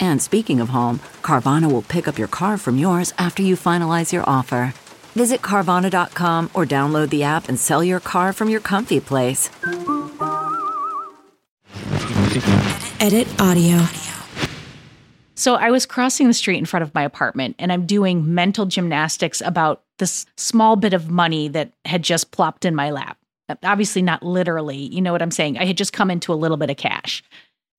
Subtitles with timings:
[0.00, 4.12] And speaking of home, Carvana will pick up your car from yours after you finalize
[4.12, 4.74] your offer.
[5.14, 9.50] Visit Carvana.com or download the app and sell your car from your comfy place.
[13.00, 13.84] Edit audio.
[15.34, 18.64] So I was crossing the street in front of my apartment and I'm doing mental
[18.64, 23.18] gymnastics about this small bit of money that had just plopped in my lap.
[23.64, 25.58] Obviously, not literally, you know what I'm saying?
[25.58, 27.22] I had just come into a little bit of cash.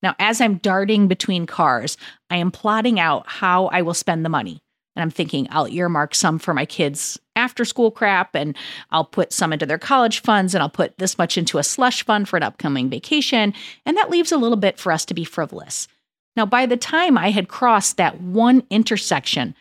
[0.03, 1.97] Now, as I'm darting between cars,
[2.29, 4.61] I am plotting out how I will spend the money.
[4.95, 8.55] And I'm thinking I'll earmark some for my kids' after school crap, and
[8.91, 12.05] I'll put some into their college funds, and I'll put this much into a slush
[12.05, 13.53] fund for an upcoming vacation.
[13.87, 15.87] And that leaves a little bit for us to be frivolous.
[16.35, 19.55] Now, by the time I had crossed that one intersection,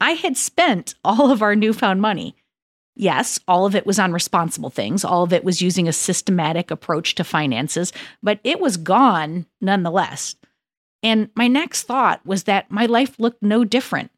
[0.00, 2.36] I had spent all of our newfound money.
[3.00, 5.04] Yes, all of it was on responsible things.
[5.04, 7.92] All of it was using a systematic approach to finances,
[8.24, 10.34] but it was gone nonetheless.
[11.04, 14.10] And my next thought was that my life looked no different.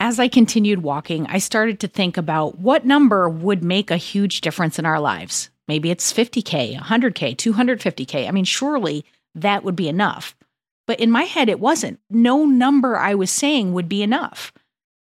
[0.00, 4.40] As I continued walking, I started to think about what number would make a huge
[4.40, 5.50] difference in our lives.
[5.68, 8.26] Maybe it's 50K, 100K, 250K.
[8.26, 9.04] I mean, surely
[9.36, 10.34] that would be enough.
[10.88, 12.00] But in my head, it wasn't.
[12.10, 14.52] No number I was saying would be enough.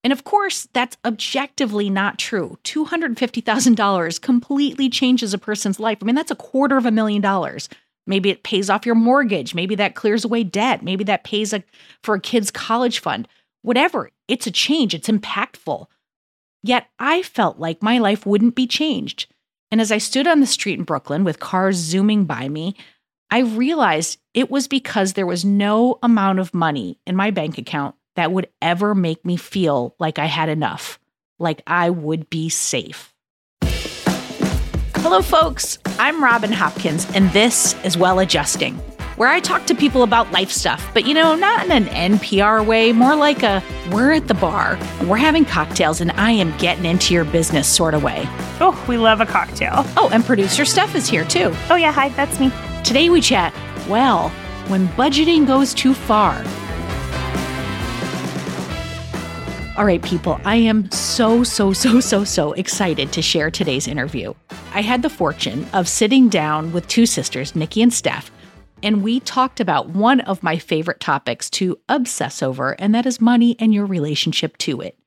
[0.08, 2.58] And of course, that's objectively not true.
[2.64, 5.98] $250,000 completely changes a person's life.
[6.00, 7.68] I mean, that's a quarter of a million dollars.
[8.06, 9.54] Maybe it pays off your mortgage.
[9.54, 10.82] Maybe that clears away debt.
[10.82, 11.62] Maybe that pays a,
[12.02, 13.28] for a kid's college fund.
[13.60, 15.88] Whatever, it's a change, it's impactful.
[16.62, 19.26] Yet I felt like my life wouldn't be changed.
[19.70, 22.76] And as I stood on the street in Brooklyn with cars zooming by me,
[23.30, 27.94] I realized it was because there was no amount of money in my bank account
[28.18, 30.98] that would ever make me feel like I had enough,
[31.38, 33.14] like I would be safe.
[34.96, 35.78] Hello, folks.
[36.00, 38.74] I'm Robin Hopkins, and this is Well Adjusting,
[39.18, 42.66] where I talk to people about life stuff, but you know, not in an NPR
[42.66, 43.62] way, more like a
[43.92, 47.94] we're at the bar, we're having cocktails, and I am getting into your business sort
[47.94, 48.24] of way.
[48.60, 49.84] Oh, we love a cocktail.
[49.96, 51.54] Oh, and producer Steph is here too.
[51.70, 52.50] Oh, yeah, hi, that's me.
[52.82, 53.54] Today we chat,
[53.88, 54.30] well,
[54.66, 56.44] when budgeting goes too far.
[59.78, 64.34] All right, people, I am so, so, so, so, so excited to share today's interview.
[64.74, 68.32] I had the fortune of sitting down with two sisters, Niki and Steph,
[68.82, 73.20] and we talked about one of my favorite topics to obsess over, and that is
[73.20, 74.98] money and your relationship to it.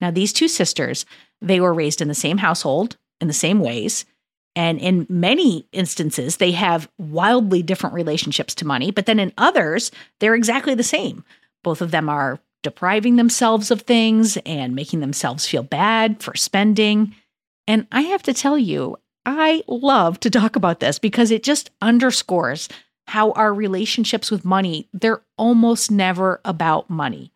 [0.00, 1.06] Now, these two sisters,
[1.40, 4.06] they were raised in the same household in the same ways.
[4.56, 8.90] And in many instances, they have wildly different relationships to money.
[8.90, 11.24] But then in others, they're exactly the same.
[11.62, 17.14] Both of them are depriving themselves of things and making themselves feel bad for spending.
[17.68, 21.70] And I have to tell you, I love to talk about this because it just
[21.80, 22.68] underscores
[23.06, 27.30] how our relationships with money, they're almost never about money.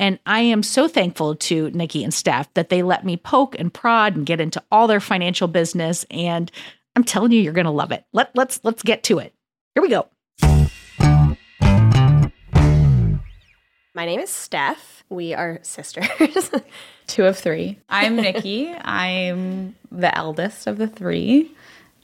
[0.00, 3.72] And I am so thankful to Niki and Steph that they let me poke and
[3.72, 6.04] prod and get into all their financial business.
[6.10, 6.50] And
[6.96, 8.04] I'm telling you, you're going to love it.
[8.12, 9.32] Let, let's, let's get to it.
[9.76, 10.08] Here we go.
[13.96, 15.04] My name is Steph.
[15.08, 16.06] We are sisters.
[17.06, 17.78] Two of three.
[17.88, 18.78] I'm Niki.
[18.84, 21.50] I'm the eldest of the three,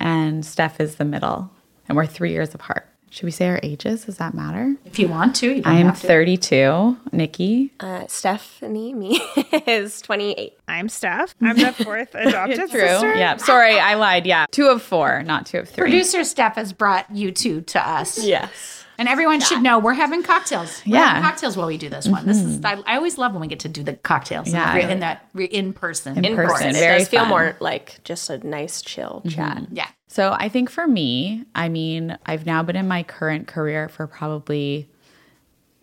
[0.00, 1.50] and Steph is the middle.
[1.86, 2.88] And we're three years apart.
[3.10, 4.06] Should we say our ages?
[4.06, 4.74] Does that matter?
[4.86, 6.96] If you want to, you I am 32.
[7.12, 7.72] Niki.
[7.78, 9.20] Uh, Stephanie, me,
[9.66, 10.58] is 28.
[10.66, 11.34] I'm Steph.
[11.42, 12.80] I'm the fourth adopted True.
[12.80, 13.14] sister.
[13.16, 13.36] Yeah.
[13.36, 14.24] Sorry, I lied.
[14.24, 14.46] Yeah.
[14.50, 15.82] Two of four, not two of three.
[15.82, 18.24] Producer Steph has brought you two to us.
[18.24, 18.81] Yes.
[18.98, 20.82] And everyone should know we're having cocktails.
[20.86, 21.06] We're Yeah.
[21.08, 22.26] having cocktails while we do this one.
[22.26, 22.82] This is mm-hmm.
[22.86, 24.48] I, I always love when we get to do the cocktails.
[24.48, 24.74] in Yeah.
[24.74, 26.18] the in that re- in person.
[26.18, 26.52] In In person.
[26.54, 26.70] person.
[26.76, 27.28] It Very does feel fun.
[27.30, 29.28] more like just a nice, chill mm-hmm.
[29.28, 29.62] chat.
[29.72, 29.88] Yeah.
[30.08, 34.06] So I think for me, I mean, I've now been in my current career for
[34.06, 34.88] probably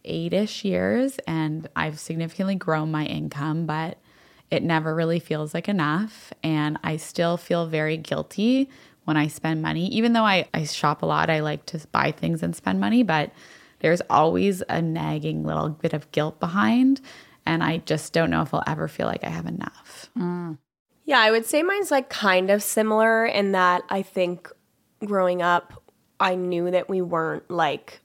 [0.06, 3.98] eight ish years and I've significantly grown my income, but
[4.50, 6.32] it never really feels like enough.
[6.44, 8.70] And I still feel very guilty
[9.10, 9.88] when I spend money.
[9.88, 13.02] Even though I, I shop a lot, I like to buy things and spend money,
[13.02, 13.32] but
[13.80, 17.02] there's always a nagging little bit of guilt behind.
[17.44, 20.12] And I just don't know if I'll ever feel like I have enough.
[20.16, 20.60] Mm.
[21.06, 24.48] Yeah, I would say mine's like kind of similar in that I think
[25.04, 25.82] growing up,
[26.20, 28.02] I knew that we weren't like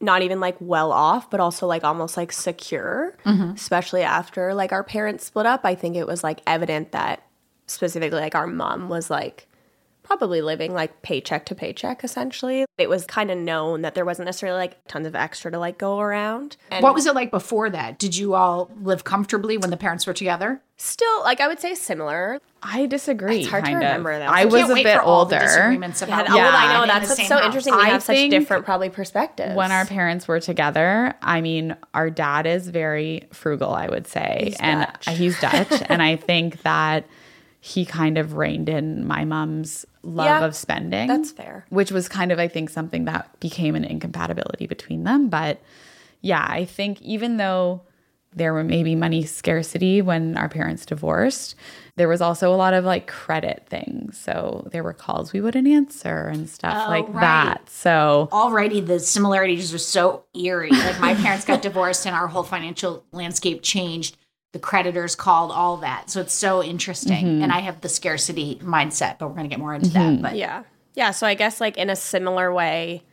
[0.00, 3.54] not even like well off, but also like almost like secure, mm-hmm.
[3.56, 5.62] especially after like our parents split up.
[5.64, 7.24] I think it was like evident that
[7.66, 9.48] specifically like our mom was like
[10.06, 12.64] probably living like paycheck to paycheck essentially.
[12.78, 15.78] It was kind of known that there wasn't necessarily like tons of extra to like
[15.78, 16.56] go around.
[16.70, 17.98] And What was it like before that?
[17.98, 20.62] Did you all live comfortably when the parents were together?
[20.78, 22.38] still like I would say similar.
[22.62, 23.38] I disagree.
[23.40, 23.88] It's hard to kind of.
[23.88, 24.26] remember, though.
[24.26, 25.46] I I was a bit for all the older.
[25.46, 27.46] disagreements about Yeah, well, I know that's what's so house.
[27.46, 27.74] interesting.
[27.74, 29.54] We I have such different probably perspectives.
[29.56, 34.42] when our parents were together, I mean, our dad is very frugal, I would say.
[34.48, 35.16] He's and Dutch.
[35.16, 35.82] he's Dutch.
[35.88, 37.06] and I think that
[37.66, 41.08] he kind of reined in my mom's love Yeah, of spending.
[41.08, 41.66] that's fair.
[41.70, 45.28] Which was kind of, I think, something that became an incompatibility between them.
[45.28, 45.60] But
[46.20, 47.82] yeah, I think even though
[48.32, 51.56] there were maybe money scarcity when our parents divorced,
[51.96, 54.16] there was also a lot of like credit things.
[54.16, 57.20] So there were calls we wouldn't answer and stuff Oh, like right.
[57.20, 57.68] that.
[57.68, 60.70] So Already the similarities are so eerie.
[60.70, 64.16] Like my parents got divorced and our whole financial landscape changed.
[64.56, 66.08] The creditors called all that.
[66.08, 67.26] So it's so interesting.
[67.26, 67.42] Mm-hmm.
[67.42, 70.14] And I have the scarcity mindset, but we're going to get more into that.
[70.14, 70.22] Mm-hmm.
[70.22, 70.62] But Yeah.
[70.94, 71.10] Yeah.
[71.10, 73.04] So I guess like in a similar way,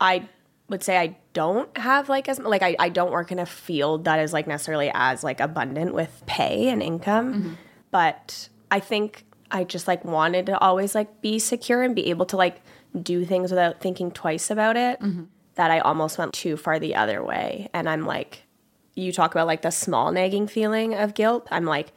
[0.00, 0.28] I
[0.68, 4.04] would say I don't have like as like I, I don't work in a field
[4.04, 7.34] that is like necessarily as like abundant with pay and income.
[7.34, 7.52] Mm-hmm.
[7.90, 12.26] But I think I just like wanted to always like be secure and be able
[12.26, 12.62] to like
[13.02, 15.00] do things without thinking twice about it.
[15.56, 17.68] That I almost went too far the other way.
[17.74, 18.44] And I'm like,
[18.94, 21.46] you talk about like the small nagging feeling of guilt.
[21.50, 21.92] I'm like,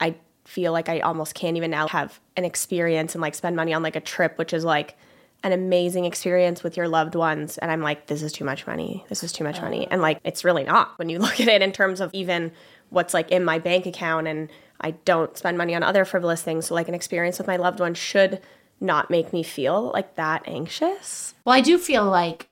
[0.00, 0.14] I
[0.44, 3.82] feel like I almost can't even now have an experience and like spend money on
[3.82, 4.96] like a trip, which is like
[5.44, 7.58] an amazing experience with your loved ones.
[7.58, 9.04] And I'm like, this is too much money.
[9.08, 9.86] This is too much money.
[9.86, 9.88] Oh.
[9.90, 12.52] And like, it's really not when you look at it in terms of even
[12.90, 14.28] what's like in my bank account.
[14.28, 14.50] And
[14.80, 16.66] I don't spend money on other frivolous things.
[16.66, 18.40] So, like, an experience with my loved one should
[18.80, 21.34] not make me feel like that anxious.
[21.44, 22.48] Well, I do feel like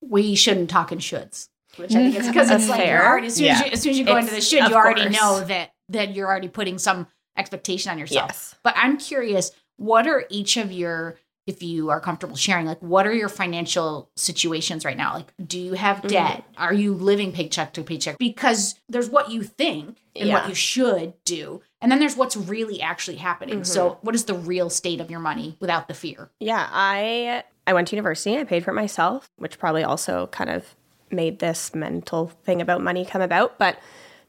[0.00, 3.06] we shouldn't talk in shoulds, which I think is because it's That's like you're fair.
[3.08, 4.74] already, as soon as, you, as soon as you go into the It's- should, you
[4.74, 5.14] already course.
[5.20, 7.06] know that that you're already putting some
[7.36, 8.28] expectation on yourself.
[8.30, 8.54] Yes.
[8.62, 11.16] But I'm curious, what are each of your
[11.46, 15.12] if you are comfortable sharing, like what are your financial situations right now?
[15.14, 16.06] Like, do you have Mm-hmm.
[16.08, 16.44] debt?
[16.56, 18.16] Are you living paycheck to paycheck?
[18.18, 21.60] Because there's what you think and what you should do.
[21.82, 23.56] And then there's what's really actually happening.
[23.56, 23.64] Mm-hmm.
[23.64, 26.30] So, what is the real state of your money without the fear?
[26.40, 28.38] Yeah, I I went to university.
[28.38, 30.74] I paid for it myself, which probably also kind of
[31.14, 33.58] made this mental thing about money come about.
[33.58, 33.78] But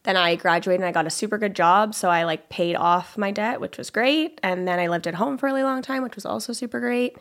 [0.04, 3.18] then I graduated and I got a super good job, so I like paid off
[3.18, 4.40] my debt, which was great.
[4.44, 6.80] And then I lived at home for a really long time, which was also super
[6.80, 7.18] great.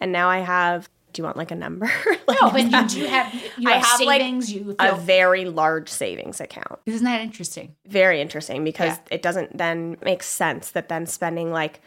[0.00, 0.88] And now I have.
[1.12, 1.90] Do you want like a number?
[2.26, 4.50] like, No, but you do have you I have, have, like, savings.
[4.50, 6.80] you a very large savings account.
[6.86, 7.76] isn't that interesting?
[7.86, 11.82] Very interesting because it doesn't then make sense that then spending like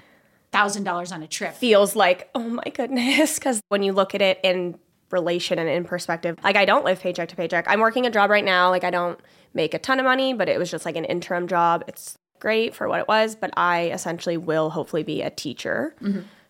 [0.51, 1.55] Thousand dollars on a trip.
[1.55, 3.39] feels like, oh my goodness.
[3.39, 4.77] Because when you look at it in
[5.11, 7.65] relation and in perspective, like I don't live paycheck to paycheck.
[7.67, 8.69] I'm working a job right now.
[8.69, 9.19] Like I don't
[9.53, 11.83] make a ton of money, but it was just like an interim job.
[11.87, 15.95] It's great for what it was, but I essentially will hopefully be a teacher.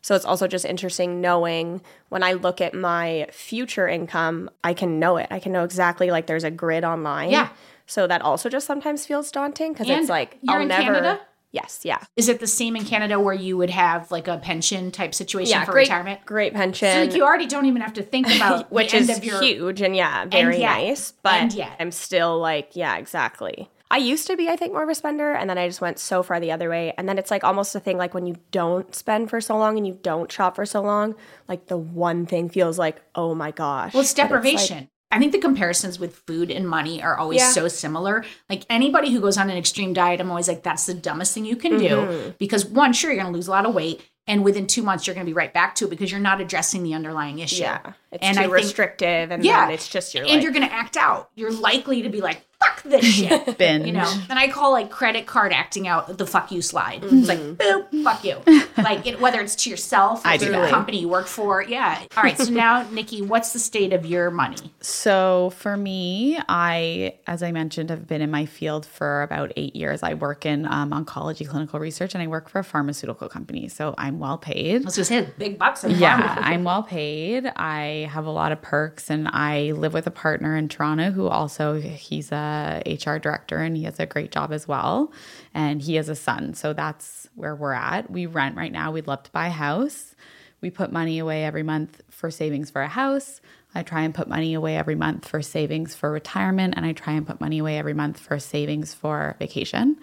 [0.01, 4.99] So it's also just interesting knowing when I look at my future income, I can
[4.99, 5.27] know it.
[5.31, 7.31] I can know exactly like there's a grid online.
[7.31, 7.49] Yeah.
[7.87, 10.83] So that also just sometimes feels daunting because it's like I'll never.
[10.83, 11.21] Canada?
[11.51, 11.81] Yes.
[11.83, 11.99] Yeah.
[12.17, 15.51] Is it the same in Canada where you would have like a pension type situation
[15.51, 15.65] Yeah.
[15.65, 15.83] for Great.
[15.87, 16.25] retirement?
[16.25, 16.91] Great pension.
[16.91, 19.81] So like you already don't even have to think about which is of your huge
[19.81, 21.13] and yeah, very yet- nice.
[21.23, 21.75] But and yet.
[21.79, 23.69] I'm still like, yeah, exactly.
[23.91, 25.99] I used to be, I think, more of a spender, and then I just went
[25.99, 26.91] so far the other way.
[26.97, 29.77] And then it's like almost a thing like when you don't spend for so long
[29.77, 31.13] and you don't shop for so long,
[31.47, 33.93] like the one thing feels like, oh my gosh.
[33.93, 34.89] Well, it's like- deprivation.
[35.15, 37.51] I think the comparisons with food and money are always Yeah.
[37.51, 38.25] so similar.
[38.49, 41.45] Like anybody who goes on an extreme diet, I'm always like, that's the dumbest thing
[41.45, 42.11] you can Mm-hmm.
[42.27, 42.33] do.
[42.37, 44.01] Because one, sure, you're going to lose a lot of weight.
[44.27, 46.41] And within two months, you're going to be right back to it because you're not
[46.41, 47.61] addressing the underlying issue.
[47.61, 49.69] yeah, it's and too I think- restrictive, and Yeah.
[49.69, 51.29] it's just your and like, you're going to act out.
[51.35, 53.57] You're likely to be like, fuck this shit.
[53.57, 53.85] binge.
[53.85, 57.01] You know, and I call like credit card acting out the fuck you slide.
[57.01, 57.17] Mm-hmm.
[57.19, 58.41] It's like boop, fuck you.
[58.83, 61.63] like it, whether it's to yourself or I to do the company you work for.
[61.63, 62.01] Yeah.
[62.15, 62.37] All right.
[62.37, 64.73] So now, Niki, what's the state of your money?
[64.81, 69.75] So for me, I, as I mentioned, have been in my field for about eight
[69.75, 70.03] years.
[70.03, 73.67] I work in um, oncology clinical research and I work for a pharmaceutical company.
[73.67, 74.85] So I'm well paid.
[74.85, 75.83] Was gonna say big bucks.
[75.83, 77.47] Yeah, I'm well paid.
[77.55, 81.27] I have a lot of perks and I live with a partner in Toronto who
[81.27, 82.44] also he's a
[82.85, 85.11] HR director and he has a great job as well.
[85.53, 86.53] And he has a son.
[86.53, 88.09] So that's where we're at.
[88.09, 88.91] We rent right now.
[88.91, 90.15] We'd love to buy a house.
[90.61, 93.41] We put money away every month for savings for a house.
[93.75, 96.75] I try and put money away every month for savings for retirement.
[96.77, 99.97] And I try and put money away every month for savings for vacation.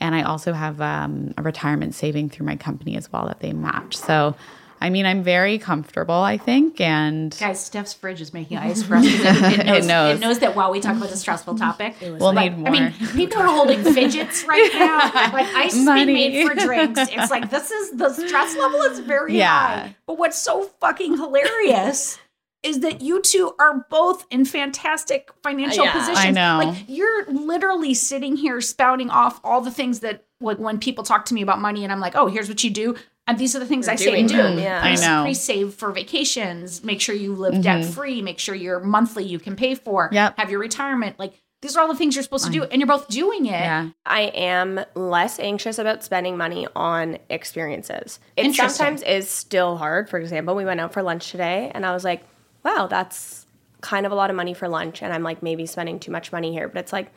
[0.00, 3.52] And I also have um, a retirement saving through my company as well that they
[3.52, 3.96] match.
[3.96, 4.34] So
[4.82, 6.80] I mean, I'm very comfortable, I think.
[6.80, 9.04] And guys, Steph's fridge is making ice for us.
[9.10, 10.16] It, it, knows, it, knows.
[10.16, 12.68] it knows that while we talk about the stressful topic, we'll like, need more.
[12.68, 14.98] I mean, people are holding fidgets right now.
[15.32, 17.00] Like ice is being made for drinks.
[17.12, 19.48] It's like this is the stress level is very yeah.
[19.48, 19.96] high.
[20.06, 22.18] But what's so fucking hilarious
[22.62, 26.18] is that you two are both in fantastic financial yeah, positions.
[26.18, 26.60] I know.
[26.64, 31.24] Like you're literally sitting here spouting off all the things that like when people talk
[31.26, 32.96] to me about money and I'm like, oh, here's what you do.
[33.30, 34.60] And these are the things We're I say to do.
[34.60, 34.80] Yeah.
[34.82, 35.22] I know.
[35.22, 36.82] Pre-save for vacations.
[36.82, 37.62] Make sure you live mm-hmm.
[37.62, 38.22] debt free.
[38.22, 40.08] Make sure your monthly you can pay for.
[40.10, 40.36] Yep.
[40.36, 41.16] Have your retirement.
[41.18, 43.50] Like these are all the things you're supposed to do, and you're both doing it.
[43.50, 43.90] Yeah.
[44.04, 48.18] I am less anxious about spending money on experiences.
[48.36, 50.08] It sometimes is still hard.
[50.10, 52.24] For example, we went out for lunch today, and I was like,
[52.64, 53.46] "Wow, that's
[53.80, 56.32] kind of a lot of money for lunch." And I'm like, maybe spending too much
[56.32, 57.12] money here, but it's like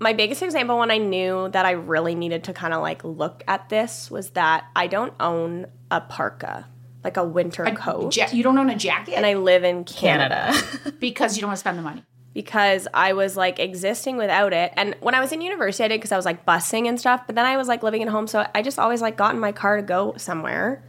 [0.00, 3.42] my biggest example when I knew that I really needed to kind of like look
[3.48, 6.66] at this was that I don't own a parka,
[7.02, 8.16] like a winter a coat.
[8.16, 9.14] Ja- you don't own a jacket?
[9.14, 10.52] And I live in Canada.
[10.52, 10.92] Canada.
[11.00, 12.04] because you don't want to spend the money.
[12.34, 14.72] Because I was like existing without it.
[14.76, 17.22] And when I was in university, I did because I was like busing and stuff.
[17.26, 18.26] But then I was like living at home.
[18.26, 20.84] So I just always like got in my car to go somewhere.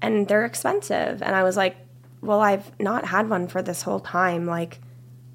[0.00, 1.22] And they're expensive.
[1.22, 1.76] And I was like,
[2.20, 4.46] well, I've not had one for this whole time.
[4.46, 4.78] Like,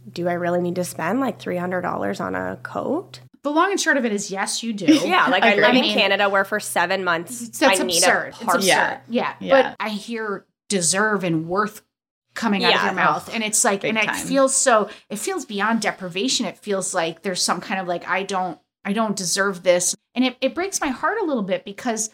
[0.10, 3.20] do I really need to spend like $300 on a coat?
[3.44, 4.86] The long and short of it is yes, you do.
[5.06, 8.34] yeah, like I, I live in Canada where for seven months that's I need absurd.
[8.40, 8.58] a parka.
[8.60, 9.02] It's absurd.
[9.10, 9.36] Yeah.
[9.40, 9.62] yeah.
[9.62, 11.82] But I hear deserve and worth
[12.34, 13.34] coming out of your mouth.
[13.34, 14.10] And it's like, and time.
[14.10, 16.46] it feels so, it feels beyond deprivation.
[16.46, 19.96] It feels like there's some kind of like, I don't, I don't deserve this.
[20.16, 22.10] And it, it breaks my heart a little bit because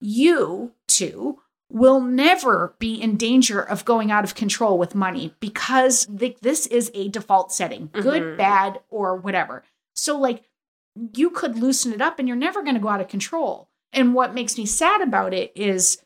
[0.00, 1.38] you two
[1.70, 6.66] will never be in danger of going out of control with money because th- this
[6.66, 8.02] is a default setting, mm-hmm.
[8.02, 9.62] good, bad, or whatever.
[9.94, 10.42] So, like,
[11.14, 13.68] you could loosen it up and you're never going to go out of control.
[13.92, 16.02] And what makes me sad about it is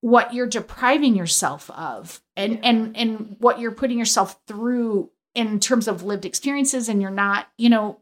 [0.00, 5.88] what you're depriving yourself of and and and what you're putting yourself through in terms
[5.88, 8.00] of lived experiences and you're not, you know,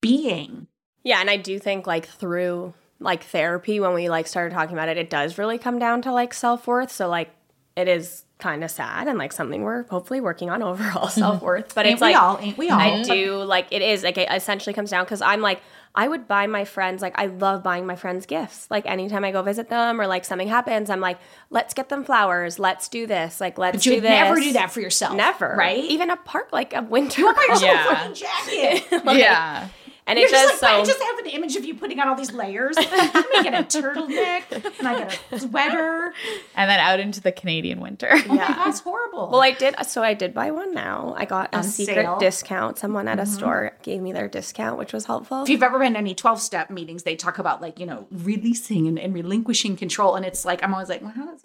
[0.00, 0.66] being.
[1.04, 4.88] Yeah, and I do think like through like therapy when we like started talking about
[4.88, 6.90] it it does really come down to like self-worth.
[6.90, 7.30] So like
[7.76, 11.20] it is kind of sad and like something we're hopefully working on overall mm-hmm.
[11.20, 11.74] self-worth.
[11.74, 12.78] But ain't it's like we all ain't we all?
[12.78, 15.60] i do like it is like it essentially comes down because i'm like
[15.94, 18.70] i would buy my friends like i love buying my friends gifts.
[18.70, 21.18] Like anytime i go visit them or like something happens i'm like
[21.50, 24.52] let's get them flowers let's do this like let's but you do this never do
[24.52, 25.54] that for yourself never.
[25.56, 25.82] right?
[25.84, 28.12] Even a park like a winter you buy yourself yeah.
[28.12, 29.04] jacket.
[29.04, 29.68] Like, yeah
[30.08, 30.66] and You're it does like, so.
[30.66, 32.76] I just have an image of you putting on all these layers.
[32.78, 36.14] Let me get a turtleneck, and I get a sweater,
[36.56, 38.08] and then out into the Canadian winter.
[38.10, 39.28] Oh yeah, that's horrible.
[39.30, 39.74] Well, I did.
[39.84, 41.14] So I did buy one now.
[41.16, 42.18] I got a secret sale.
[42.18, 42.78] discount.
[42.78, 43.32] Someone at a mm-hmm.
[43.32, 45.42] store gave me their discount, which was helpful.
[45.42, 48.06] If you've ever been to any twelve step meetings, they talk about like you know
[48.10, 51.44] releasing and, and relinquishing control, and it's like I'm always like, well, how does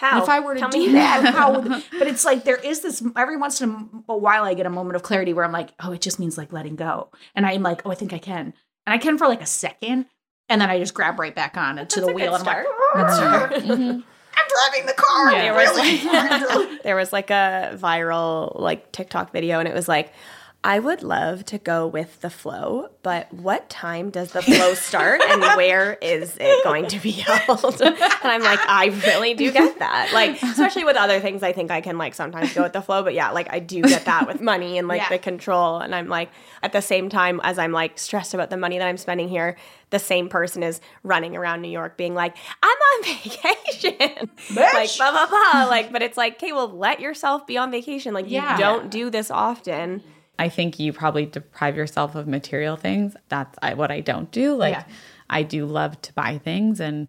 [0.00, 0.14] how?
[0.14, 2.80] And if I were to Tell do that, how would, but it's like there is
[2.80, 5.72] this every once in a while I get a moment of clarity where I'm like,
[5.78, 7.10] oh, it just means like letting go.
[7.34, 8.54] And I'm like, oh, I think I can.
[8.86, 10.06] And I can for like a second.
[10.48, 14.00] And then I just grab right back on to the wheel and I'm like, mm-hmm.
[14.36, 15.32] I'm driving the car.
[15.32, 19.86] Yeah, there, was like, there was like a viral like TikTok video and it was
[19.86, 20.14] like
[20.62, 25.22] I would love to go with the flow, but what time does the flow start
[25.22, 27.80] and where is it going to be held?
[27.80, 30.12] and I'm like, I really do get that.
[30.12, 33.02] Like, especially with other things, I think I can like sometimes go with the flow,
[33.02, 35.08] but yeah, like I do get that with money and like yeah.
[35.08, 35.78] the control.
[35.78, 36.28] And I'm like,
[36.62, 39.56] at the same time, as I'm like stressed about the money that I'm spending here,
[39.88, 44.30] the same person is running around New York being like, I'm on vacation.
[44.54, 45.64] like, blah, blah, blah.
[45.70, 48.12] Like, but it's like, okay, well, let yourself be on vacation.
[48.12, 50.02] Like, you don't do this often.
[50.40, 53.14] I think you probably deprive yourself of material things.
[53.28, 54.54] That's what I don't do.
[54.54, 54.84] Like, yeah.
[55.28, 57.08] I do love to buy things and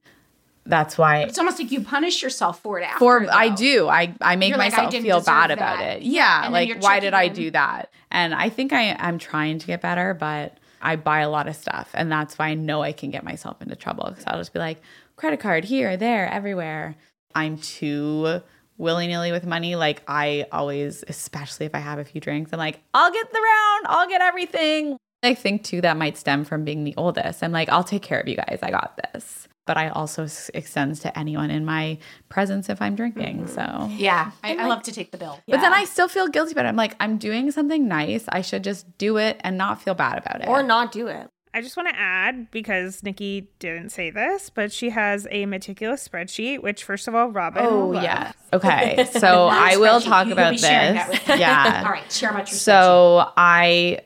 [0.65, 3.31] that's why it's almost like you punish yourself for it after, for though.
[3.31, 3.87] I do.
[3.87, 5.57] I I make You're myself like, I feel bad that.
[5.57, 6.03] about it.
[6.03, 7.91] Yeah, like why did I do that?
[8.11, 11.55] And I think I I'm trying to get better, but I buy a lot of
[11.55, 14.53] stuff, and that's why I know I can get myself into trouble because I'll just
[14.53, 14.81] be like
[15.15, 16.95] credit card here, there, everywhere.
[17.33, 18.41] I'm too
[18.81, 19.75] willy nilly with money.
[19.75, 23.39] Like I always, especially if I have a few drinks, I'm like, I'll get the
[23.39, 24.97] round, I'll get everything.
[25.23, 27.43] I think too that might stem from being the oldest.
[27.43, 28.59] I'm like, I'll take care of you guys.
[28.63, 29.47] I got this.
[29.67, 33.45] but I also s- extends to anyone in my presence if I'm drinking.
[33.45, 33.55] Mm-hmm.
[33.55, 35.39] So Yeah, I, I love to take the bill.
[35.47, 36.69] But then I still feel guilty about it.
[36.69, 38.25] I'm like, I'm doing something nice.
[38.29, 40.47] I should just do it and not feel bad about it.
[40.47, 41.29] Or not do it.
[41.53, 46.07] I just want to add because Niki didn't say this, but she has a meticulous
[46.07, 47.65] spreadsheet, which first of all, Robin.
[47.65, 48.03] Oh loves.
[48.03, 48.33] yes.
[48.53, 49.05] Okay.
[49.19, 51.27] So I will talk You- about be sharing that this.
[51.27, 51.39] with.
[51.39, 51.81] Yeah.
[51.85, 52.57] All right, share about your.
[52.57, 53.99] So I,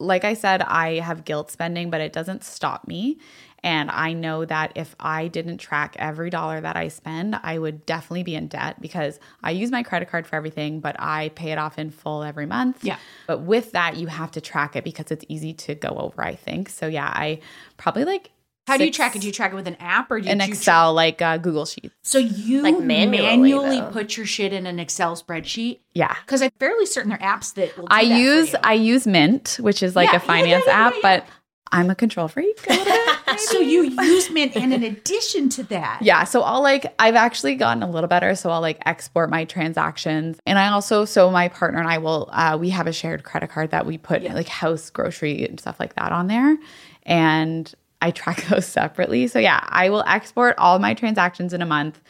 [0.00, 3.18] like I said, I have guilt spending, but it doesn't stop me.
[3.62, 7.84] And I know that if I didn't track every dollar that I spend, I would
[7.86, 11.50] definitely be in debt because I use my credit card for everything, but I pay
[11.50, 12.84] it off in full every month.
[12.84, 12.98] Yeah.
[13.26, 16.34] But with that, you have to track it because it's easy to go over, I
[16.36, 16.68] think.
[16.68, 17.40] So yeah, I
[17.76, 18.30] probably like.
[18.68, 19.20] How do you track it?
[19.20, 21.22] Do you track it with an app or do you in do you Excel, like
[21.22, 21.94] uh, Google Sheets?
[22.02, 25.78] So you Like manually, manually put your shit in an Excel spreadsheet?
[25.94, 26.12] Yeah.
[26.24, 28.58] Because I'm fairly certain there are apps that will do I that for use you.
[28.64, 31.00] I use Mint, which is like Yeah, a finance yeah, yeah, app, yeah.
[31.00, 31.26] but
[31.72, 32.64] I'm a control freak.
[32.66, 33.08] bit.
[33.38, 37.54] so you use Mint, and in addition to that, Yeah, so I'll like I've actually
[37.56, 41.48] gotten a little better, so I'll like export my transactions, and I also so my
[41.48, 44.48] partner and I will uh, we have a shared credit card that we put like
[44.48, 46.56] house grocery and stuff like that on there,
[47.02, 49.26] and I track those separately.
[49.26, 52.00] So yeah, I will export all my transactions in a month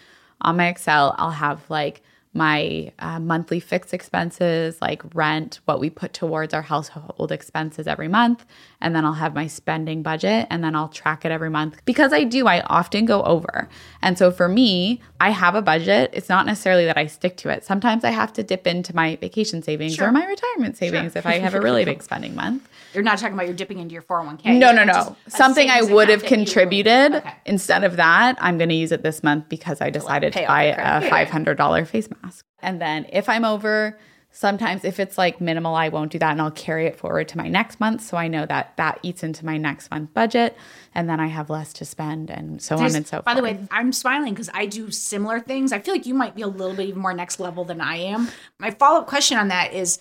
[0.40, 1.14] on my Excel.
[1.18, 2.02] I'll have like
[2.36, 8.08] my uh, monthly fixed expenses, like rent, what we put towards our household expenses every
[8.08, 8.44] month.
[8.80, 11.80] And then I'll have my spending budget and then I'll track it every month.
[11.84, 13.68] Because I do, I often go over.
[14.02, 16.10] And so for me, I have a budget.
[16.12, 17.64] It's not necessarily that I stick to it.
[17.64, 21.38] Sometimes I have to dip into my vacation savings or my retirement savings if I
[21.38, 22.68] have a really big spending month.
[22.96, 24.58] you're not talking about you're dipping into your 401k.
[24.58, 25.16] No, no, no.
[25.28, 27.16] Something I would have contributed.
[27.16, 27.34] Okay.
[27.44, 30.46] Instead of that, I'm going to use it this month because I decided pay to
[30.46, 32.25] buy a $500 face mask.
[32.60, 33.98] And then if I'm over,
[34.30, 37.38] sometimes if it's like minimal, I won't do that and I'll carry it forward to
[37.38, 38.02] my next month.
[38.02, 40.56] So I know that that eats into my next month budget.
[40.94, 43.24] And then I have less to spend and so There's- on and so forth.
[43.24, 45.72] By the way, I'm smiling because I do similar things.
[45.72, 47.96] I feel like you might be a little bit even more next level than I
[47.96, 48.28] am.
[48.58, 49.98] My follow up question on that is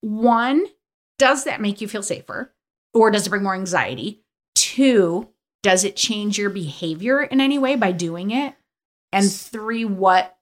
[0.00, 0.64] one,
[1.18, 2.52] does that make you feel safer
[2.94, 4.22] or does it bring more anxiety?
[4.54, 5.28] Two,
[5.62, 8.54] does it change your behavior in any way by doing it?
[9.12, 10.36] And three, what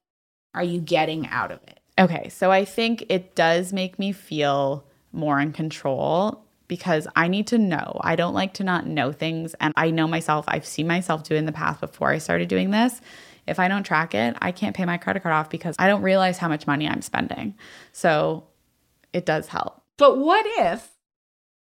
[0.57, 1.81] are you getting out of it?
[1.99, 7.47] Okay, so I think it does make me feel more in control because I need
[7.49, 8.01] to know.
[8.03, 9.55] I don't like to not know things.
[9.61, 12.49] And I know myself, I've seen myself do it in the past before I started
[12.49, 13.01] doing this.
[13.47, 16.03] If I don't track it, I can't pay my credit card off because I don't
[16.03, 17.55] realize how much money I'm spending.
[17.93, 18.49] So
[19.13, 19.83] it does help.
[19.97, 20.89] But what if,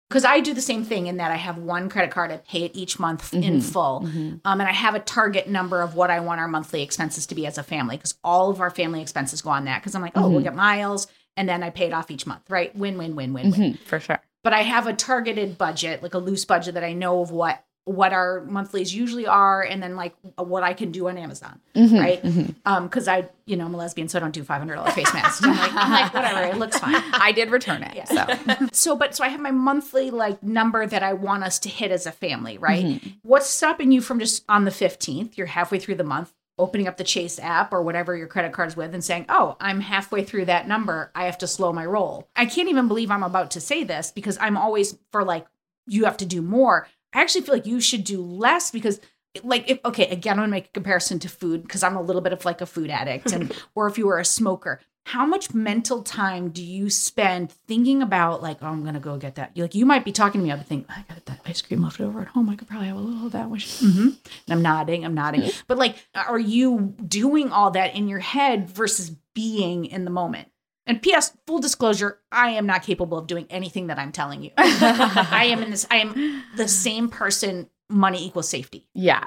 [0.10, 2.63] because I do the same thing in that I have one credit card, I pay
[2.63, 6.20] it each month in full, um, and I have a target number of what I
[6.20, 9.41] want our monthly expenses to be as a family, because all of our family expenses
[9.41, 9.82] go on that.
[9.82, 12.50] Because I'm like, oh, we'll get miles, and then I pay it off each month,
[12.50, 12.76] right?
[12.76, 13.74] Win, win, win, win, win.
[13.74, 14.22] Mhm, for sure.
[14.44, 17.64] But I have a targeted budget, like a loose budget that I know of what
[17.86, 21.98] what our monthlies usually are, and then like what I can do on Amazon, mm-hmm,
[21.98, 22.21] right?
[22.21, 22.52] Mm-hmm.
[22.65, 24.91] Um, because I, you know, I'm a lesbian, so I don't do five hundred dollar
[24.91, 25.43] face masks.
[25.43, 26.95] I'm like, I'm like, whatever, it looks fine.
[27.13, 28.08] I did return it.
[28.08, 31.69] So So, but so I have my monthly like number that I want us to
[31.69, 32.86] hit as a family, right?
[32.86, 33.10] Mm-hmm.
[33.21, 36.98] What's stopping you from just on the 15th, you're halfway through the month, opening up
[36.98, 40.45] the Chase app or whatever your credit card's with and saying, oh, I'm halfway through
[40.45, 41.12] that number.
[41.13, 42.28] I have to slow my roll.
[42.36, 45.45] I can't even believe I'm about to say this because I'm always for like,
[45.88, 46.88] you have to do more.
[47.15, 48.99] I actually feel like you should do less because
[49.43, 52.21] like if okay again i'm gonna make a comparison to food because i'm a little
[52.21, 55.54] bit of like a food addict and or if you were a smoker how much
[55.54, 59.51] mental time do you spend thinking about like oh i'm gonna go get that.
[59.54, 61.62] You like you might be talking to me i'll be thinking i got that ice
[61.62, 62.49] cream left over at home.
[62.49, 64.08] I could probably have a little of that one mm-hmm.
[64.08, 64.17] and
[64.49, 65.49] i'm nodding i'm nodding.
[65.67, 70.47] But like are you doing all that in your head versus being in the moment
[70.88, 74.52] and ps full disclosure i am not capable of doing anything that i'm telling you
[74.58, 79.26] i am in this i am the same person money equals safety Yeah.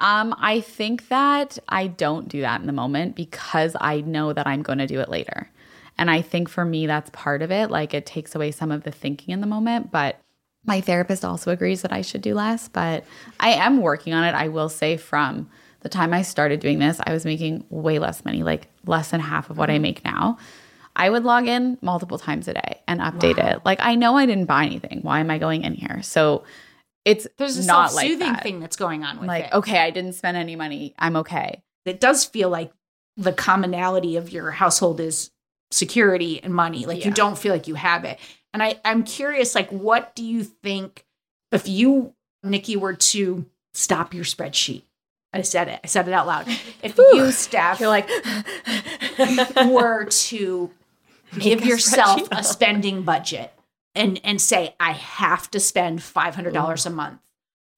[0.00, 4.46] Um, I think that I don't do that in the moment because I know that
[4.46, 5.50] I'm going to do it later.
[5.98, 7.70] And I think for me, that's part of it.
[7.70, 9.90] Like it takes away some of the thinking in the moment.
[9.90, 10.18] But
[10.64, 12.66] my therapist also agrees that I should do less.
[12.66, 13.04] But
[13.38, 14.34] I am working on it.
[14.34, 18.24] I will say from the time I started doing this, I was making way less
[18.24, 20.38] money, like less than half of what I make now.
[21.00, 23.62] I would log in multiple times a day and update it.
[23.64, 25.00] Like I know I didn't buy anything.
[25.02, 26.02] Why am I going in here?
[26.02, 26.44] So
[27.04, 28.42] it's there's a not like self-soothing that.
[28.42, 29.54] thing that's going on with like it.
[29.54, 32.72] okay i didn't spend any money i'm okay It does feel like
[33.16, 35.30] the commonality of your household is
[35.70, 36.86] security and money.
[36.86, 38.18] Like you don't feel like you have it.
[38.52, 41.04] And I, I'm curious, like, what do you think
[41.52, 44.82] if you, Niki, were to stop your spreadsheet?
[45.32, 45.78] I said it.
[45.84, 46.46] I said it out loud.
[46.82, 48.08] If you, Steph, You're like,
[49.68, 50.70] were to
[51.38, 53.52] give yourself a spending budget
[53.94, 56.92] and and say I have to spend five hundred dollars mm-hmm.
[56.92, 57.20] a month,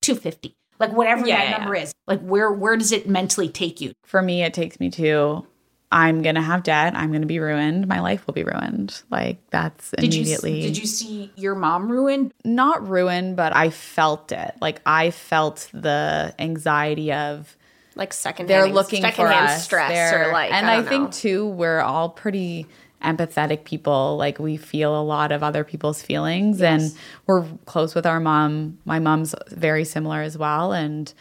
[0.01, 0.55] two fifty.
[0.79, 1.93] like whatever Yeah, that yeah, number is.
[2.07, 3.93] Like where where does it mentally take you?
[4.05, 5.47] For me, it takes me to
[5.91, 6.95] I'm gonna have debt.
[6.97, 7.87] I'm gonna be ruined.
[7.87, 9.03] My life will be ruined.
[9.11, 12.33] Like that's Did you immediately did you see your mom ruined?
[12.45, 14.55] not ruined, but I felt it.
[14.61, 17.57] Like I felt the anxiety of
[17.95, 19.65] Like second they're looking for us.
[19.65, 21.11] stress They're- or like and I, I, don't think know.
[21.11, 22.67] too, we're all pretty
[23.03, 24.17] empathetic people.
[24.17, 26.93] Like we feel a lot of other people's feelings, and
[27.27, 28.79] we're close with our mom.
[28.85, 31.13] My mom's very similar as well, and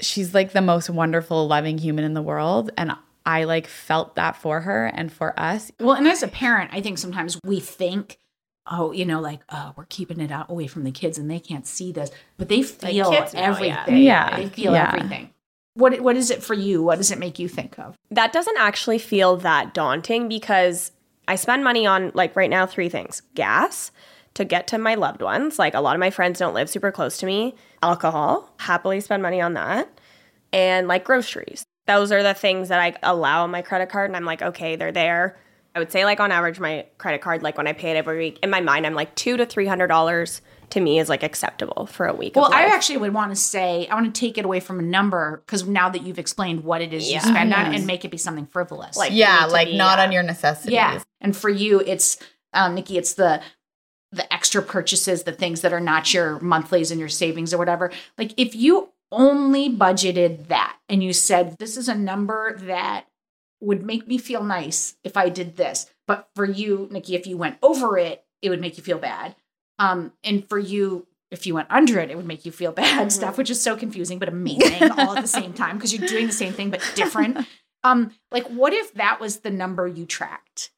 [0.00, 2.70] she's like the most wonderful, loving human in the world.
[2.76, 2.92] And
[3.24, 5.70] I like felt that for her and for us.
[5.80, 8.18] Well, and as a parent, I think sometimes we think,
[8.70, 11.40] oh, you know, like, oh, we're keeping it out away from the kids and they
[11.40, 13.46] can't see this, but they feel kids know, yeah.
[13.48, 14.02] everything.
[14.02, 14.36] Yeah.
[14.36, 14.92] They feel Yeah.
[14.94, 15.30] everything.
[15.76, 16.82] What what is it for you?
[16.82, 17.96] What does it make you think of?
[18.10, 20.92] that doesn't actually feel that daunting because
[21.28, 23.92] I spend money on like right now three things: gas
[24.34, 25.58] to get to my loved ones.
[25.58, 27.54] Like a lot of my friends don't live super close to me.
[27.82, 29.88] Alcohol, happily spend money on that,
[30.52, 31.64] and like groceries.
[31.86, 34.76] Those are the things that I allow on my credit card, and I'm like, okay,
[34.76, 35.38] they're there.
[35.74, 38.16] I would say like on average, my credit card, like when I pay it every
[38.16, 41.22] week, in my mind, I'm like two to three hundred dollars to me is like
[41.22, 42.36] acceptable for a week.
[42.36, 44.78] Well, of I actually would want to say I want to take it away from
[44.78, 47.16] a number because now that you've explained what it is Yeah.
[47.16, 48.96] you spend on and make it be something frivolous.
[48.96, 50.72] Like, Yeah, like be, not uh, on your necessities.
[50.72, 52.18] yeah, and for you, it's
[52.52, 52.96] um, Niki.
[52.96, 53.42] It's the
[54.12, 57.90] the extra purchases, the things that are not your monthlies and your savings or whatever.
[58.16, 63.06] Like if you only budgeted that and you said this is a number that
[63.60, 67.36] would make me feel nice if I did this, but for you, Niki, if you
[67.36, 69.34] went over it, it would make you feel bad.
[69.78, 73.12] Um, and for you, if you went under it, it would make you feel bad
[73.12, 76.26] Steph, which is so confusing but amazing all at the same time because you're doing
[76.26, 77.46] the same thing but different.
[77.84, 80.70] Um, like what if that was the number you tracked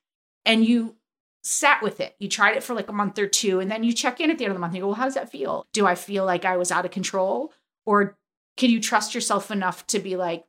[0.45, 0.97] and you
[1.43, 2.17] sat with it?
[2.19, 4.39] You tried it for like a month or two, and then you check in at
[4.39, 5.67] the end of the month and you go, Well, how does that feel?
[5.73, 7.53] Do I feel like I was out of control?
[7.87, 8.19] Or
[8.57, 10.45] can you trust yourself enough to be like,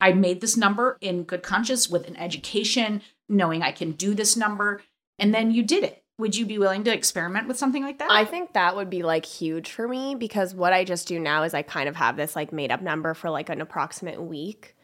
[0.00, 4.36] I made this number in good conscience with an education, knowing I can do this
[4.36, 4.82] number,
[5.18, 6.04] and then you did it.
[6.18, 8.10] Would you be willing to experiment with something like that?
[8.10, 11.44] I think that would be like huge for me because what I just do now
[11.44, 14.74] is I kind of have this like made up number for like an approximate week.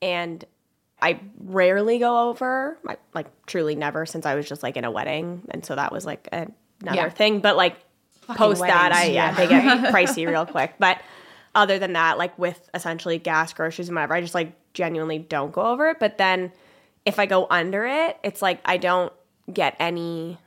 [0.00, 0.42] And
[1.02, 4.90] I rarely go over, I, like truly never since I was just like in a
[4.90, 5.42] wedding.
[5.50, 6.50] And so that was like another
[6.94, 7.08] Yeah.
[7.10, 7.40] thing.
[7.40, 7.76] But like
[8.26, 9.34] post that, I, yeah, yeah.
[9.34, 9.64] they get
[9.94, 10.74] pricey real quick.
[10.78, 10.98] But
[11.54, 15.52] other than that, like with essentially gas, groceries, and whatever, I just like genuinely don't
[15.52, 15.98] go over it.
[16.00, 16.52] But then
[17.04, 19.12] if I go under it, it's like I don't
[19.52, 20.38] get any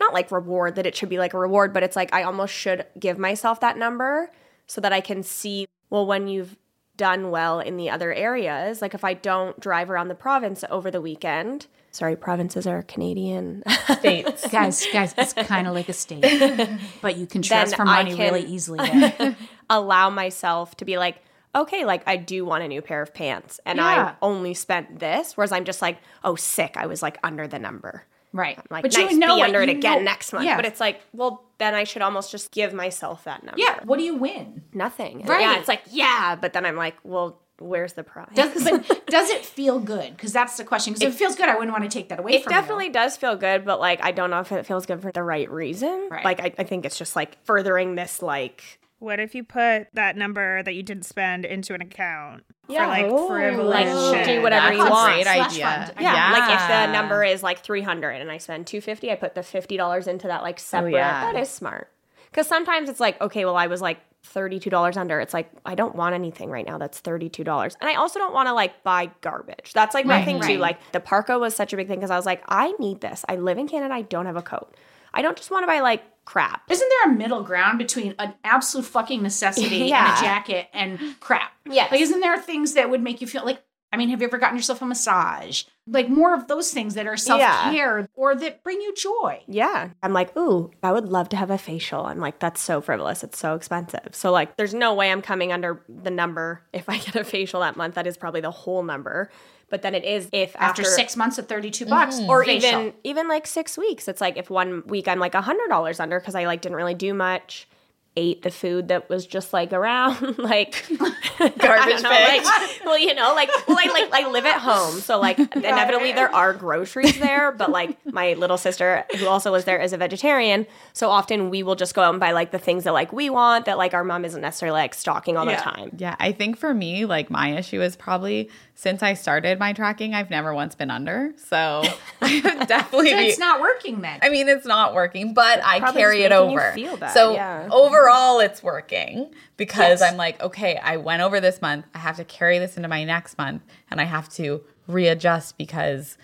[0.00, 2.54] not like reward that it should be like a reward, but it's like I almost
[2.54, 4.30] should give myself that number
[4.66, 6.56] so that I can see well when you've
[6.96, 8.82] done well in the other areas.
[8.82, 11.66] Like if I don't drive around the province over the weekend.
[11.92, 13.62] Sorry, provinces are Canadian.
[13.98, 14.46] States.
[14.50, 16.22] guys, guys, it's kind of like a state,
[17.02, 18.78] but you can Then transfer I money can- really easily.
[18.86, 19.36] There.
[19.70, 21.22] allow myself to be like,
[21.54, 23.84] okay, like I do want a new pair of pants and Yeah.
[23.86, 25.36] I only spent this.
[25.36, 26.76] Whereas I'm just like, oh, sick.
[26.76, 28.04] I was like under the number.
[28.32, 28.58] Right.
[28.58, 30.44] I'm like, but nice, you know be under it again know- next month.
[30.44, 30.56] Yeah.
[30.56, 33.58] But it's like, well, then I should almost just give myself that number.
[33.60, 33.80] yeah.
[33.84, 34.62] What do you win?
[34.72, 35.24] Nothing.
[35.24, 35.40] Right.
[35.40, 36.36] Yeah, it's like, yeah.
[36.40, 38.28] But then I'm like, well, where's the prize?
[38.34, 40.16] Does, but does it feel good?
[40.16, 40.92] Because that's the question.
[40.92, 42.92] Because if it feels good, I wouldn't want to take that away it definitely you.
[42.92, 45.50] does feel good, but like I don't know if it feels good for the right
[45.50, 46.08] reason.
[46.10, 46.24] Right.
[46.24, 50.16] Like I, I think it's just like furthering this like What if you put that
[50.16, 52.84] number that you didn't spend into an account Yeah.
[52.84, 53.28] for like Oh.
[53.28, 55.12] frivolous Like, do whatever That's you a want.
[55.12, 55.64] Great Slush idea.
[55.86, 55.92] fund.
[56.00, 59.42] Yeah, like if the number is like 300 and I spend 250, I put the
[59.42, 60.94] $50 into that like oh, separate.
[60.94, 61.32] Oh, yeah.
[61.32, 61.90] That is smart.
[62.32, 65.20] Cuz sometimes it's like, okay, well I was like $32 under.
[65.20, 67.76] It's like I don't want anything right now that's $32.
[67.80, 69.72] And I also don't want to like buy garbage.
[69.74, 70.58] That's like my Right, thing too.
[70.58, 73.24] Like the parka was such a big thing cuz I was like, I need this.
[73.28, 74.74] I live in Canada, I don't have a coat.
[75.18, 76.62] I don't just want to buy like crap.
[76.70, 80.18] Isn't there a middle ground between an absolute fucking necessity and Yeah.
[80.18, 81.52] a jacket and crap?
[81.66, 81.90] Yes.
[81.90, 84.36] Like, isn't there things that would make you feel like, I mean, have you ever
[84.36, 85.64] gotten yourself a massage?
[85.86, 89.42] Like more of those things that are self care or that bring you joy.
[89.48, 89.88] Yeah.
[90.02, 92.04] I'm like, ooh, I would love to have a facial.
[92.04, 93.24] I'm like, that's so frivolous.
[93.24, 94.10] It's so expensive.
[94.12, 97.60] So, like, there's no way I'm coming under the number if I get a facial
[97.60, 97.94] that month.
[97.94, 99.30] That is probably the whole number.
[99.70, 101.90] But then it is if After, after, six months at 32 mm-hmm.
[101.90, 102.20] bucks.
[102.20, 102.68] or facial.
[102.68, 104.08] even even like six weeks.
[104.08, 106.76] It's like if one week I'm like a hundred dollars under because I like didn't
[106.76, 107.68] really do much.
[108.16, 110.84] Ate the food that was just like around, like
[111.38, 112.44] garbage bag.
[112.44, 116.12] Like, well, you know, like well, I like I live at home, so like inevitably
[116.12, 117.52] there are groceries there.
[117.52, 120.66] But like my little sister, who also lives there, is a vegetarian.
[120.94, 123.30] So often we will just go out and buy like the things that like we
[123.30, 125.90] want that like our mom isn't necessarily like stocking all the time.
[125.96, 130.14] Yeah, I think for me, like my issue is probably since I started my tracking,
[130.14, 131.32] I've never once been under.
[131.48, 131.82] So
[132.22, 133.24] I would definitely So be.
[133.24, 134.20] it's not working then.
[134.22, 136.72] I mean, it's not working, but I carry it making you over.
[136.74, 137.12] feel that.
[137.12, 137.68] so yeah.
[137.72, 141.86] overall it's working because I'm like, okay, I went over this month.
[141.92, 146.16] I have to carry this into my next month and I have to readjust because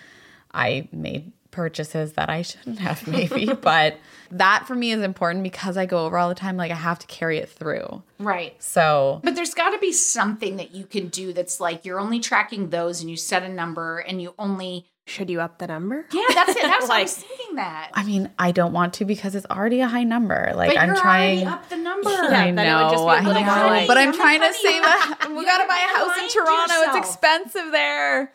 [0.53, 3.47] I made purchases that I shouldn't have maybe.
[3.55, 3.97] but
[4.31, 6.57] that for me is important because I go over all the time.
[6.57, 8.03] Like I have to carry it through.
[8.19, 8.61] Right.
[8.63, 12.21] So But there's got to be something that you can do that's like you're only
[12.21, 14.87] tracking those and you set a number and you only.
[15.07, 16.07] Should you up the number?
[16.15, 16.63] Yeah, that's it.
[16.63, 17.91] That's what I Like- was thinking that.
[17.93, 20.53] I mean, I don't want to because it's already a high number.
[20.57, 21.41] Like but I'm you're trying.
[21.47, 22.09] already up the number.
[22.11, 24.41] Yeah, I know, would just be a I little know, more but I'm I'm trying
[24.41, 25.29] to save honey, a.
[25.35, 26.99] We you gotta gotta buy a house in remind Toronto.
[26.99, 28.33] It's expensive there.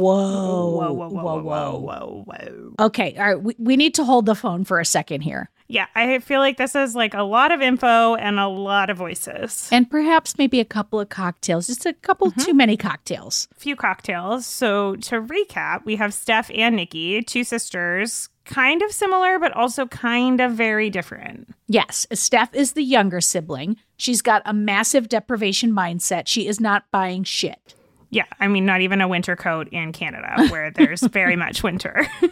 [0.00, 0.70] Whoa.
[0.70, 2.74] Whoa, whoa, whoa, whoa, whoa, whoa.
[2.86, 3.16] Okay.
[3.18, 3.42] All right.
[3.42, 5.50] We, we need to hold the phone for a second here.
[5.70, 8.96] Yeah, I feel like this is like a lot of info and a lot of
[8.96, 9.68] voices.
[9.70, 12.40] And perhaps maybe a couple of cocktails, just a couple mm-hmm.
[12.40, 13.46] too many cocktails.
[13.56, 14.46] few cocktails.
[14.46, 19.86] So to recap, we have Steph and Niki, two sisters, kind of similar, but also
[19.86, 21.54] kind of very different.
[21.68, 23.76] Yes, Steph is the younger sibling.
[23.96, 26.26] She's got a massive deprivation mindset.
[26.26, 27.76] She is not buying shit.
[28.10, 32.06] Yeah, I mean, not even a winter coat in Canada where there's very much winter.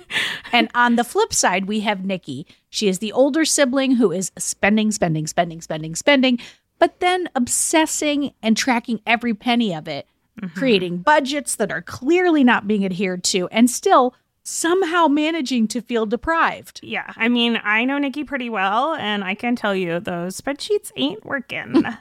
[0.51, 2.47] And on the flip side, we have Niki.
[2.71, 6.39] She is the older sibling who is spending, spending, spending, spending, spending,
[6.79, 10.07] but then obsessing and tracking every penny of it,
[10.41, 10.59] mm-hmm.
[10.59, 16.07] creating budgets that are clearly not being adhered to, and still somehow managing to feel
[16.07, 16.81] deprived.
[16.83, 20.91] yeah, I mean, I know Niki pretty well, and I can tell you those spreadsheets
[20.97, 21.85] ain't working.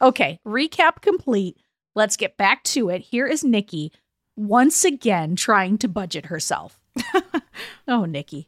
[0.00, 1.56] Okay, recap complete.
[1.98, 3.00] Let's get back to it.
[3.00, 3.90] Here is Niki
[4.36, 6.78] once again trying to budget herself.
[7.88, 8.46] oh, Niki.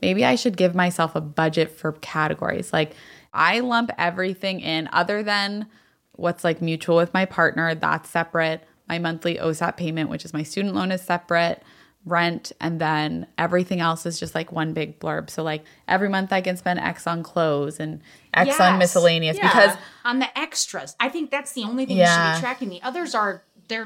[0.00, 2.72] Maybe I should give myself a budget for categories.
[2.72, 2.94] Like
[3.34, 5.66] I lump everything in other than
[6.12, 8.66] what's like mutual with my partner, that's separate.
[8.88, 11.62] My monthly OSAP payment, which is my student loan, is separate.
[12.04, 15.30] Rent, and then everything else is just like one big blurb.
[15.30, 18.00] So, like every month I can spend X on clothes and
[18.34, 19.48] X on miscellaneous Yeah.
[19.48, 22.28] because on the extras, I think that's the only thing Yeah.
[22.30, 22.68] you should be tracking.
[22.70, 23.84] The others are they're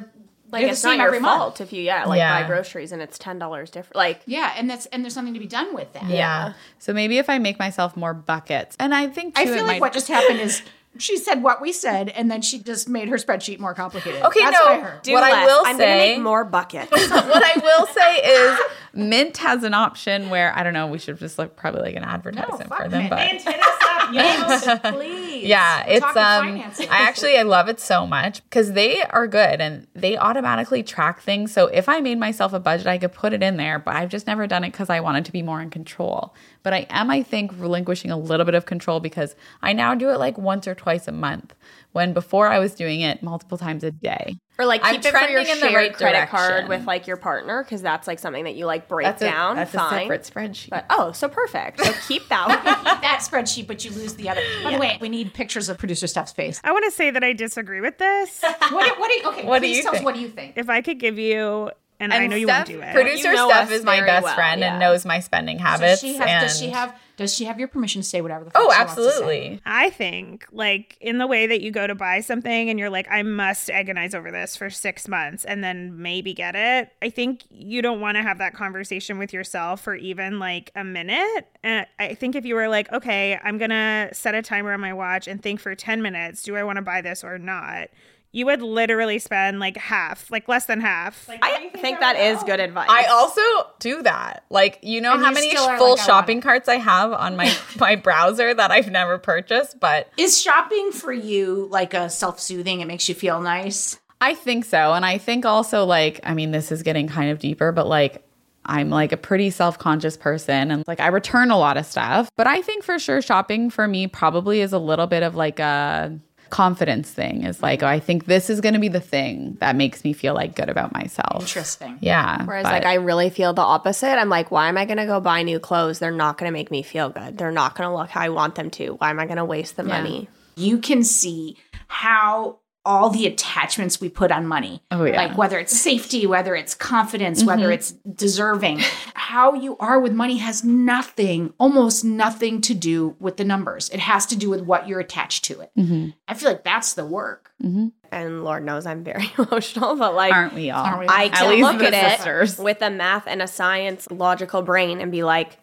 [0.51, 1.39] like Like it's same not your every month.
[1.41, 2.41] fault if you yeah like Yeah.
[2.41, 3.97] buy groceries and it's ten dollars different.
[3.97, 6.05] Like Yeah, and that's and there's something to be done with that.
[6.05, 6.55] Yeah.
[6.79, 9.67] So maybe if I make myself more buckets, and I think too, I feel like
[9.67, 10.63] might- what just happened is
[10.99, 14.23] she said what we said, and then she just made her spreadsheet more complicated.
[14.23, 15.03] Okay, That's no, what I heard.
[15.03, 15.47] do What I less.
[15.47, 16.91] will I'm gonna say- make more buckets.
[17.11, 18.59] what I will say is
[18.95, 20.87] Mint has an option where I don't know.
[20.87, 24.81] We should just look probably like an advertisement for them, but hit us up, yes,
[24.95, 25.45] please.
[25.47, 26.17] yeah, it's um.
[26.17, 31.21] I actually I love it so much because they are good and they automatically track
[31.21, 31.53] things.
[31.53, 33.79] So if I made myself a budget, I could put it in there.
[33.79, 36.35] But I've just never done it because I wanted to be more in control.
[36.67, 40.11] But I am, I think, relinquishing a little bit of control because I now do
[40.11, 41.55] it like once or twice a month.
[41.93, 44.35] When before I was doing it multiple times a day.
[44.59, 46.85] Or like I'm keep it for your trending in the shared right credit card with
[46.85, 49.55] like your partner because that's like something that you like break That's a, down.
[49.55, 50.71] that's a separate spreadsheet.
[50.71, 51.85] But oh, so perfect.
[51.85, 52.65] So keep that one.
[53.01, 54.43] that spreadsheet, but you lose the other.
[54.65, 56.61] By the way, we need pictures of producer Steph's face.
[56.65, 58.43] I want to say that I disagree with this.
[58.73, 60.55] What do, what do you, okay, What do you tell us what do you think?
[60.57, 62.93] if I could give you, and, I And know you won't do it.
[62.93, 64.73] Producer You know Steph is my best well, friend yeah.
[64.73, 66.01] and knows my spending habits.
[66.01, 68.45] Does she have, and does she have does she have your permission to say whatever
[68.45, 69.09] the fuck Oh, she wants to say?
[69.09, 69.63] absolutely.
[69.65, 73.07] I think, like, in the way that you go to buy something and you're like,
[73.11, 76.91] I must agonize over this for six months and then maybe get it.
[77.01, 80.85] I think you don't want to have that conversation with yourself for even like a
[80.85, 81.47] minute.
[81.63, 84.81] And I think if you were like, okay, I'm going to set a timer on
[84.81, 87.89] my watch and think for 10 minutes, do I want to buy this or not?
[88.37, 91.27] You would literally spend like half, like less than half.
[91.27, 92.87] Like, I think that is good advice.
[92.91, 93.41] I also
[93.79, 94.45] do that.
[94.51, 96.43] Like, you know And how you many still full like, shopping it.
[96.43, 101.15] carts I have on my my browser that I've never purchased, but Is shopping for
[101.15, 102.81] you like a self soothing?
[102.81, 103.99] It makes you feel nice.
[104.21, 104.93] I think so.
[104.93, 108.23] And I think also like, I mean, this is getting kind of deeper, but like
[108.67, 112.47] I'm like a pretty self-conscious person and like I return a lot of stuff, but
[112.47, 116.19] I think for sure shopping for me probably is a little bit of like a
[116.51, 117.45] confidence thing.
[117.45, 120.13] Is like, oh, I think this is going to be the thing that makes me
[120.13, 121.41] feel like good about myself.
[121.41, 121.99] Interesting.
[122.01, 122.45] Yeah.
[122.45, 124.19] Whereas, but- like, I really feel the opposite.
[124.19, 125.99] I'm like, why am I going to go buy new clothes?
[125.99, 127.39] They're not going to make me feel good.
[127.39, 128.91] They're not going to look how I want them to.
[128.95, 130.29] Why am I going to waste the money?
[130.57, 131.57] You can see
[131.89, 134.81] how all the attachments we put on money.
[134.93, 135.17] Oh, yeah.
[135.17, 137.73] Like whether it's safety, whether it's confidence, whether mm-hmm.
[137.73, 138.79] it's deserving.
[139.15, 143.91] How you are with money has nothing, almost nothing to do with the numbers.
[143.91, 145.73] It has to do with what you're attached to it.
[145.77, 146.11] Mm-hmm.
[146.29, 147.51] I feel like that's the work.
[147.63, 147.89] Mm-hmm.
[148.13, 150.85] And Lord knows I'm very emotional, but like, aren't we all?
[150.85, 151.07] Aren't we?
[151.09, 152.59] I can least look at sisters.
[152.59, 155.59] it with a math and a science logical brain and be like,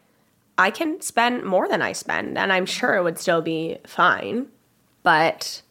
[0.58, 4.48] I can spend more than I spend, and I'm sure it would still be fine.
[5.02, 5.62] But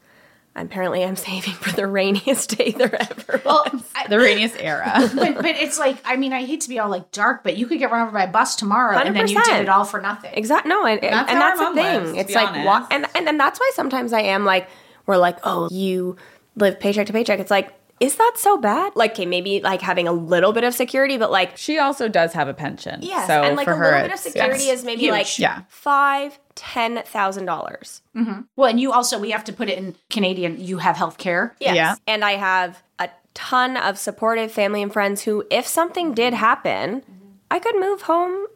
[0.55, 3.83] apparently I'm saving for the rainiest day there ever Well, was.
[3.95, 4.93] I- The rainiest era.
[5.15, 7.67] but but it's like I mean I hate to be all like dark, but you
[7.67, 10.01] could get run over by a bus tomorrow, and then you did it all for
[10.01, 10.33] nothing.
[10.35, 10.69] Exactly.
[10.69, 12.05] No, and, and That's and that's the thing.
[12.05, 12.67] lives, it's like, honest.
[12.67, 14.69] wa- and, and and that's why sometimes I am like,
[15.07, 16.17] we're like, oh, you
[16.57, 17.39] live paycheck to paycheck.
[17.41, 18.93] It's like, is that so bad?
[18.97, 22.33] Like, okay, maybe like having a little bit of security, but like, she also does
[22.33, 22.99] have a pension.
[23.03, 24.81] yes, So and like for a her, little bit of security yes.
[24.81, 25.13] is maybe huge.
[25.13, 25.63] like Yeah.
[25.69, 28.03] five, ten thousand dollars.
[28.17, 28.41] Mm-hmm.
[28.57, 30.59] Well, and you also we have to put it in Canadian.
[30.61, 31.55] You have health care.
[31.61, 31.77] Yes.
[31.77, 31.95] Yeah.
[32.07, 37.05] And I have a ton of supportive family and friends who, if something did happen,
[37.51, 38.47] I could move home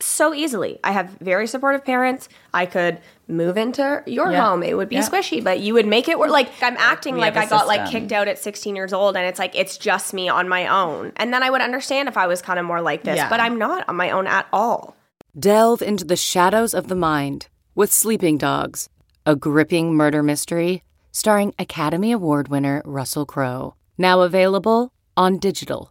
[0.00, 0.78] so easily.
[0.84, 2.28] I have very supportive parents.
[2.52, 4.44] I could move into your Yeah.
[4.44, 4.62] home.
[4.62, 5.08] It would be Yeah.
[5.08, 6.30] squishy, but you would make it work.
[6.30, 8.92] Like I'm acting We like I I a got like kicked out at 16 years
[8.92, 11.12] old, and it's like it's just me on my own.
[11.16, 13.28] And then I would understand if I was kind of more like this, Yeah.
[13.28, 14.94] but I'm not on my own at all.
[15.38, 18.88] Delve into the shadows of the mind with Sleeping Dogs,
[19.24, 20.82] a gripping murder mystery
[21.12, 23.74] starring Academy Award winner Russell Crowe.
[23.98, 25.90] Now available on digital.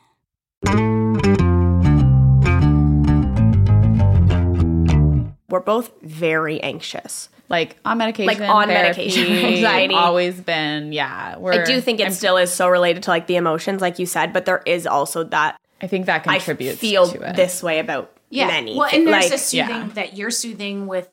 [5.51, 7.29] We're both very anxious.
[7.49, 9.93] Like on medication, Like, on therapy, medication, anxiety.
[9.93, 11.37] Always been, yeah.
[11.37, 13.99] We're, I do think it I'm- still is so related to like the emotions, like
[13.99, 17.35] you said, but there is also that I think that I contributes feel to it.
[17.35, 18.47] this way about Yeah.
[18.47, 18.77] many.
[18.77, 19.89] well, and there's like, a soothing yeah.
[19.95, 21.09] that you're soothing with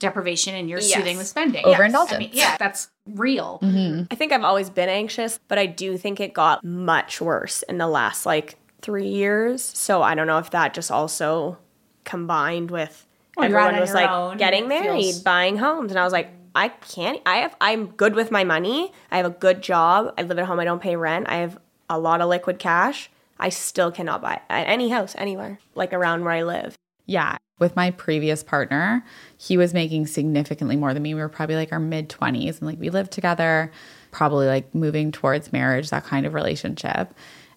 [0.00, 0.94] deprivation, and you're Yes.
[0.94, 1.64] soothing with spending.
[1.64, 2.16] Overindulgence.
[2.16, 3.60] I mean, yeah, that's real.
[3.62, 4.04] Mm-hmm.
[4.10, 7.76] I think I've always been anxious, but I do think it got much worse in
[7.78, 9.62] the last like three years.
[9.62, 11.58] So I don't know if that just also
[12.04, 16.12] combined with Well, everyone was like own, getting married, feels- buying homes, and I was
[16.12, 17.20] like, I can't.
[17.24, 17.56] I have.
[17.60, 18.92] I'm good with my money.
[19.10, 20.12] I have a good job.
[20.18, 20.60] I live at home.
[20.60, 21.26] I don't pay rent.
[21.28, 23.10] I have a lot of liquid cash.
[23.38, 26.76] I still cannot buy any house anywhere like around where I live.
[27.06, 27.38] Yeah.
[27.58, 29.04] With my previous partner,
[29.36, 31.14] he was making significantly more than me.
[31.14, 33.72] We were probably like our mid 20s and like we lived together,
[34.10, 37.14] probably like moving towards marriage, that kind of relationship.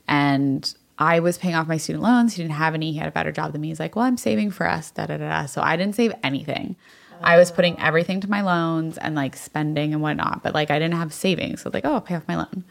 [0.07, 2.35] And I was paying off my student loans.
[2.35, 2.91] He didn't have any.
[2.91, 3.67] He had a better job than me.
[3.67, 5.29] He's like, well, I'm saving for us, da da da.
[5.29, 5.45] da.
[5.45, 6.75] So I didn't save anything.
[7.21, 10.79] I was putting everything to my loans and like spending and whatnot, but like I
[10.79, 11.61] didn't have savings.
[11.61, 12.63] So like, oh, I'll pay off my loan.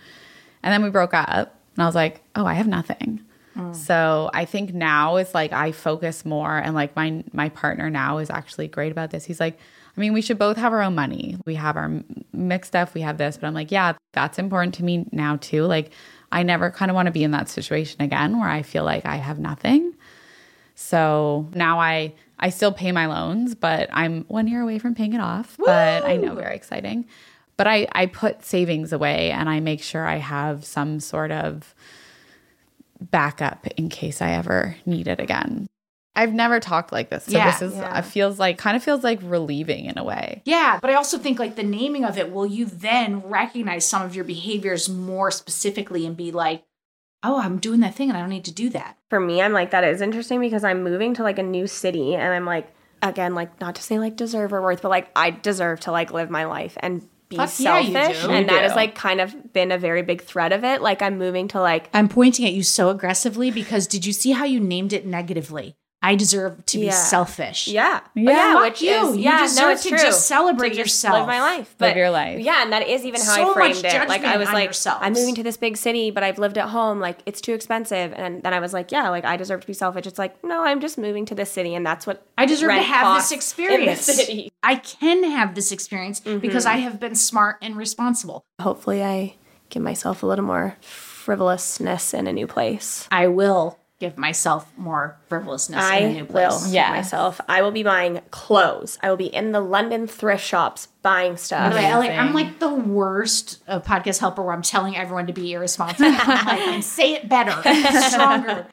[0.63, 3.21] And then we broke up and I was like, oh, I have nothing.
[3.57, 3.75] Mm.
[3.75, 8.19] So I think now it's like I focus more and like my my partner now
[8.19, 9.25] is actually great about this.
[9.25, 9.59] He's like,
[9.97, 11.37] I mean, we should both have our own money.
[11.47, 14.85] We have our mixed stuff, we have this, but I'm like, yeah, that's important to
[14.85, 15.65] me now too.
[15.65, 15.93] Like
[16.35, 19.07] I never kind of want to be in that situation again where I feel like
[19.07, 19.95] I have nothing.
[20.75, 25.13] So now I I still pay my loans, but I'm one year away from paying
[25.13, 25.57] it off.
[25.57, 27.07] But I know very exciting.
[27.57, 31.73] But I I put savings away and I make sure I have some sort of
[33.01, 35.69] backup in case I ever need it again.
[36.17, 37.25] I've never talked like this.
[37.25, 37.51] So Yeah.
[37.51, 40.43] this is it feels like kind of feels like relieving in a way.
[40.45, 44.03] Yeah, but I also think like the naming of it, will you then recognize some
[44.03, 46.63] of your behaviors more specifically and be like,
[47.23, 48.97] oh, I'm doing that thing and I don't need to do that.
[49.11, 52.15] For me, I'm like that is interesting because I'm moving to like a new city
[52.15, 52.69] and I'm like
[53.03, 56.13] again like not to say like deserve or worth, but like I deserve to like
[56.13, 58.23] live my life and be Fuck selfish.
[58.23, 58.31] do.
[58.31, 60.81] And You that has like kind of been a very big thread of it.
[60.83, 64.31] Like I'm moving to like I'm pointing at you so aggressively because did you see
[64.33, 65.77] how you named it negatively?
[66.05, 66.93] I deserve to be Yeah.
[66.93, 67.67] selfish.
[67.67, 68.01] Yeah.
[68.05, 68.31] Oh, yeah.
[68.31, 68.91] yeah, which you.
[68.91, 69.99] is yeah, no, deserve it's to true.
[69.99, 71.15] just celebrate To just yourself.
[71.21, 71.75] Live my life.
[71.81, 72.41] Live your life.
[72.41, 74.09] Yeah, and that is even how So I much framed it.
[74.09, 75.01] Like I judgment was on like, yourselves.
[75.03, 77.01] I'm moving to this big city, but I've lived at home.
[77.01, 78.13] Like it's too expensive.
[78.15, 80.07] And then I was like, yeah, like I deserve to be selfish.
[80.07, 82.83] It's like, no, I'm just moving to this city, and that's what I deserve to
[82.83, 84.01] have this costs in the experience.
[84.03, 84.53] city.
[84.63, 86.39] I can have this experience mm-hmm.
[86.39, 88.45] because I have been smart and responsible.
[88.61, 89.37] Hopefully, I
[89.71, 93.09] give myself a little more frivolousness in a new place.
[93.11, 96.73] I will give myself more frivolousness in a I new will place.
[96.73, 96.91] yeah.
[96.91, 97.41] myself.
[97.49, 98.99] I will be buying clothes.
[99.03, 101.73] I will be in the London thrift shops buying stuff.
[101.73, 105.33] By way, Ellie, I'm like the worst uh, podcast helper where I'm telling everyone to
[105.33, 106.11] be irresponsible.
[106.11, 107.53] Like, and say it better,
[108.11, 108.67] stronger.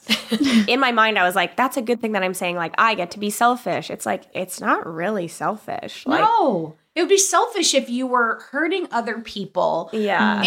[0.67, 2.55] in my mind, I was like, that's a good thing that I'm saying.
[2.55, 3.89] Like, I get to be selfish.
[3.91, 6.05] It's like, it's not really selfish.
[6.07, 9.89] Like, no, it would be selfish if you were hurting other people.
[9.93, 10.43] Yeah.
[10.43, 10.45] Mm-hmm.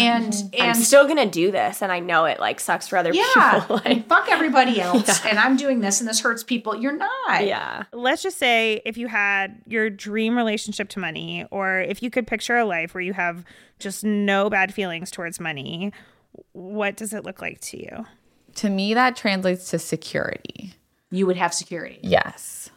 [0.53, 3.61] and I'm still gonna do this, and I know it like sucks for other yeah,
[3.61, 3.81] people.
[3.83, 6.75] and fuck everybody else, and I'm doing this, and this hurts people.
[6.75, 7.45] You're not.
[7.45, 7.83] yeah.
[7.91, 12.27] Let's just say if you had your dream relationship to money, or if you could
[12.27, 13.43] picture a life where you have
[13.79, 15.91] just no bad feelings towards money,
[16.51, 18.05] what does it look like to you?
[18.55, 20.75] To me, that translates to security.
[21.11, 21.99] You would have security.
[22.03, 22.69] Yes.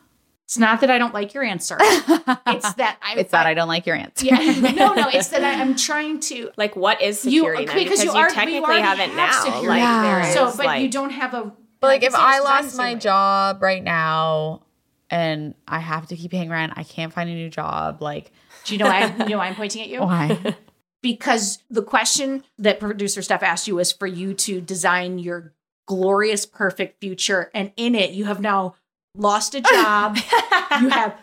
[0.48, 1.76] It's not that I don't like your answer.
[1.80, 3.16] it's that I.
[3.18, 4.24] It's that I don't like your answer.
[4.24, 4.38] Yeah,
[4.74, 5.08] no, no.
[5.12, 6.50] It's that I, I'm trying to.
[6.56, 7.66] Like, what is You- security?
[7.66, 7.76] then?
[7.76, 9.30] because you are- but you technically have it have now.
[9.44, 9.68] security.
[9.68, 10.22] Like, Yeah.
[10.22, 11.52] there So, is, but you don't have a.
[11.80, 13.00] But like, if I lost my the same way.
[13.00, 14.62] job right now
[15.10, 18.00] and I have to keep paying rent, I can't find a new job.
[18.00, 18.32] Like,
[18.64, 19.14] Do you know why?
[19.18, 20.00] You know why I'm pointing at you?
[20.00, 20.56] why?
[21.02, 25.52] because the question that producer Steph asked you was for you to design your
[25.86, 28.74] glorious, perfect future, and in it, you have now
[29.18, 30.16] lost a job.
[30.80, 31.16] you have.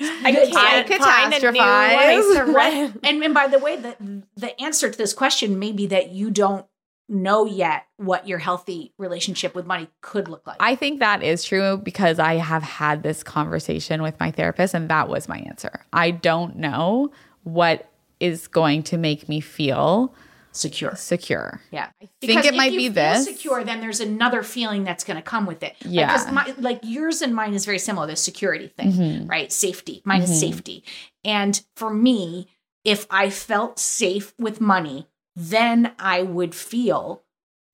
[0.00, 1.96] I can't find a new catastrophize.
[1.96, 3.00] place to rent.
[3.04, 6.30] and, and by the way, the the answer to this question may be that you
[6.30, 6.66] don't
[7.08, 10.56] know yet what your healthy relationship with money could look like.
[10.60, 14.88] I think that is true because I have had this conversation with my therapist, and
[14.90, 15.84] that was my answer.
[15.92, 17.10] I don't know
[17.44, 17.90] what
[18.20, 20.14] is going to make me feel
[20.58, 20.94] secure.
[20.96, 21.60] secure.
[21.70, 21.88] Yeah.
[22.02, 23.24] I think it might if be you this.
[23.26, 25.76] Feel secure, then there's another feeling that's going to come with it.
[25.80, 26.06] Yeah.
[26.12, 28.06] Because my, like yours and mine is very similar.
[28.06, 29.28] The security thing, Mhm.
[29.30, 29.52] right?
[29.52, 30.02] Safety.
[30.04, 30.40] Mine is Mhm.
[30.40, 30.84] safety.
[31.24, 32.48] And for me,
[32.84, 35.06] if I felt safe with money,
[35.36, 37.22] then I would feel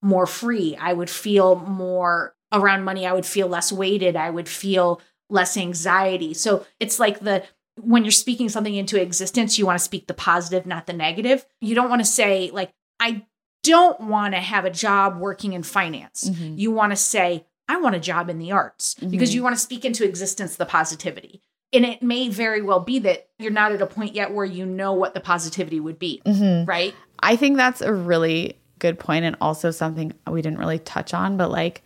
[0.03, 0.77] more free.
[0.77, 3.07] I would feel more around money.
[3.07, 4.17] I would feel less weighted.
[4.17, 6.35] I would feel less anxiety.
[6.35, 7.43] So it's like the
[7.81, 11.45] when you're speaking something into existence, you want to speak the positive, not the negative.
[11.61, 12.71] You don't want to say, like,
[13.01, 13.25] I
[13.63, 16.29] don't want to have a job working in finance.
[16.31, 16.59] Mhm.
[16.59, 19.35] You want to say, I want a job in the arts because Mhm.
[19.35, 21.41] you want to speak into existence the positivity.
[21.73, 24.65] And it may very well be that you're not at a point yet where you
[24.67, 26.69] know what the positivity would be, Mhm.
[26.69, 26.95] right?
[27.21, 31.37] I think that's a really good point and also something we didn't really touch on,
[31.37, 31.83] but like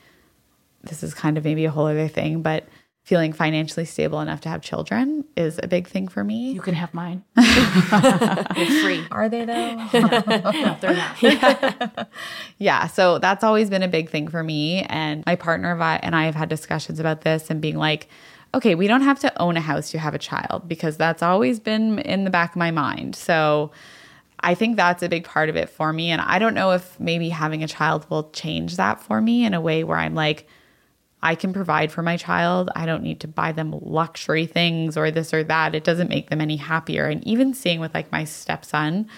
[0.82, 2.64] this is kind of maybe a whole other thing, but
[3.08, 6.52] feeling financially stable enough to have children is a big thing for me.
[6.52, 7.24] You can have mine.
[7.36, 9.02] They're free.
[9.10, 9.76] Are they though?
[9.94, 12.10] No, they're not.
[12.58, 14.82] yeah, so that's always been a big thing for me.
[14.90, 18.08] And my partner and I have had discussions about this and being like,
[18.54, 21.58] okay, we don't have to own a house to have a child because that's always
[21.60, 23.16] been in the back of my mind.
[23.16, 23.70] So
[24.40, 26.10] I think that's a big part of it for me.
[26.10, 29.54] And I don't know if maybe having a child will change that for me in
[29.54, 30.46] a way where I'm like,
[31.22, 32.70] I can provide for my child.
[32.76, 35.74] I don't need to buy them luxury things or this or that.
[35.74, 37.06] It doesn't make them any happier.
[37.06, 39.08] And even seeing with like my stepson,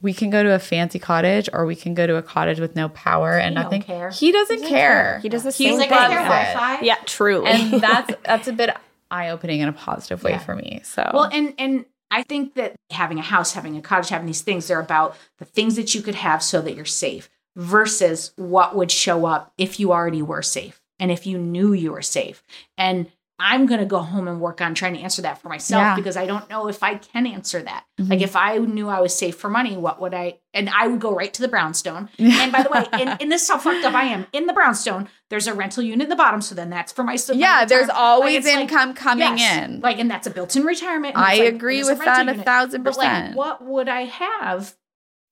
[0.00, 2.76] we can go to a fancy cottage or we can go to a cottage with
[2.76, 3.82] no power and He don't nothing.
[3.82, 4.10] care.
[4.10, 5.18] He doesn't care.
[5.20, 5.98] He does the He's same like, thing.
[5.98, 6.52] is there loves.
[6.52, 6.84] Wi-Fi?
[6.84, 7.46] Yeah, truly.
[7.50, 8.70] And that's that's a bit
[9.10, 10.38] eye opening in a positive way Yeah.
[10.38, 10.80] for me.
[10.84, 14.42] So Well, and and I think that having a house, having a cottage, having these
[14.42, 18.76] things, they're about the things that you could have so that you're safe versus what
[18.76, 22.42] would show up if you already were safe and if you knew you were safe.
[22.78, 25.80] And I'm going to go home and work on trying to answer that for myself
[25.82, 25.96] Yeah.
[25.96, 27.82] because I don't know if I can answer that.
[28.00, 28.08] Mhm.
[28.10, 30.38] Like if I knew I was safe for money, what would I?
[30.54, 32.08] And I would go right to the brownstone.
[32.18, 34.26] And by the way, and, and this how fucked up I am.
[34.32, 37.16] In the brownstone, there's a rental unit in the bottom, so then that's for my.
[37.32, 37.90] yeah, there's retirement.
[37.98, 39.64] always Like, it's like- income coming Yes.
[39.68, 39.80] in.
[39.80, 41.16] Like, and that's a built-in retirement.
[41.16, 42.46] I like, agree with rental that a unit.
[42.46, 43.36] thousand But like, percent.
[43.36, 44.76] what would I have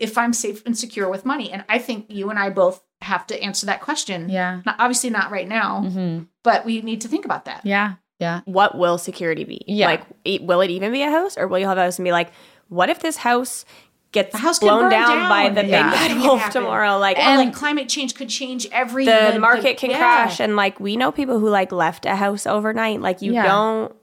[0.01, 1.53] if I'm safe and secure with money?
[1.53, 4.29] And I think you and I both have to answer that question.
[4.29, 4.61] yeah.
[4.65, 7.61] Not, obviously not right now, hmm but we need to think about that.
[7.65, 7.95] Yeah.
[8.19, 8.41] Yeah.
[8.45, 9.63] what will security be?
[9.67, 9.87] Yeah.
[9.87, 12.05] Like, e- will it even be a house, or will you have a house and
[12.05, 12.31] be like,
[12.69, 13.65] what if this house
[14.13, 15.29] gets The house blown down, down.
[15.29, 15.91] by the Yeah.
[15.91, 16.99] big bad wolf tomorrow?
[16.99, 19.99] Like, and like climate change could change every the, market can yeah.
[19.99, 23.01] crash, and like we know people who like left a house overnight.
[23.01, 23.45] Like, you Yeah.
[23.47, 23.95] don't.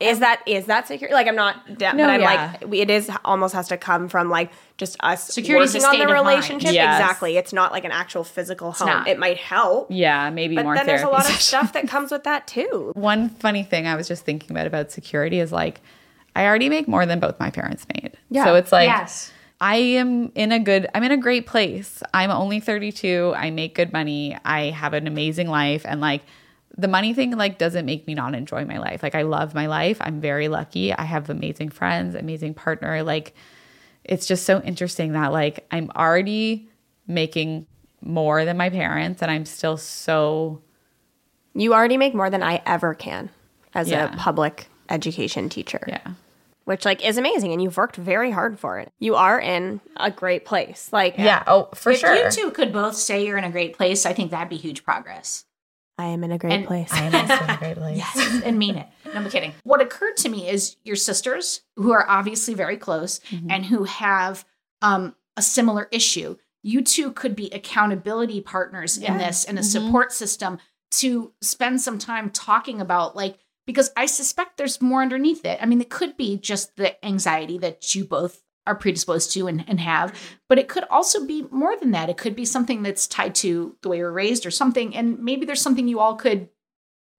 [0.00, 1.10] Is that is that secure?
[1.10, 2.56] Like I'm not, da- No, but I'm yeah.
[2.62, 6.02] like it is almost has to come from like just us Security is a working
[6.02, 6.72] on the relationship.
[6.72, 7.00] Yes.
[7.00, 9.06] Exactly, it's not like an actual physical home.
[9.08, 10.30] It might help, Yeah.
[10.30, 12.92] Maybe but more then there's a lot of stuff that comes with that too.
[12.94, 15.80] One funny thing I was just thinking about about security is like
[16.36, 18.16] I already make more than both my parents made.
[18.30, 18.44] Yeah.
[18.44, 19.32] So it's like yes.
[19.60, 22.04] I am in a good I'm in a great place.
[22.14, 23.34] I'm only 32.
[23.36, 24.38] I make good money.
[24.44, 26.22] I have an amazing life and like
[26.78, 29.02] the money thing like doesn't make me not enjoy my life.
[29.02, 29.98] Like I love my life.
[30.00, 30.94] I'm very lucky.
[30.94, 33.02] I have amazing friends, amazing partner.
[33.02, 33.34] Like
[34.04, 36.70] it's just so interesting that like I'm already
[37.06, 37.66] making
[38.00, 40.62] more than my parents and I'm still so
[41.54, 43.30] You already make more than I ever can
[43.74, 44.14] as Yeah.
[44.14, 45.80] a public education teacher.
[45.88, 46.12] Yeah.
[46.64, 48.92] Which like is amazing and you've worked very hard for it.
[49.00, 50.90] You are in a great place.
[50.92, 51.42] Like Yeah.
[51.48, 52.14] Oh, for if sure.
[52.14, 54.84] you two could both say you're in a great place, I think that'd be huge
[54.84, 55.44] progress.
[55.98, 56.92] I am in a great And- place.
[56.92, 57.96] I am also in a great place.
[57.98, 58.86] Yes, and mean it.
[59.04, 59.52] No, I'm kidding.
[59.64, 63.50] What occurred to me is your sisters, who are obviously very close Mm-hmm.
[63.50, 64.44] and who have
[64.80, 69.64] um, a similar issue, you two could be accountability partners in this and a Mhm.
[69.64, 70.58] support system
[70.92, 75.58] to spend some time talking about, like, because I suspect there's more underneath it.
[75.60, 79.64] I mean, it could be just the anxiety that you both are predisposed to and,
[79.66, 80.14] and have,
[80.48, 82.08] but it could also be more than that.
[82.10, 84.94] It could be something that's tied to the way you're raised or something.
[84.94, 86.48] And maybe there's something you all could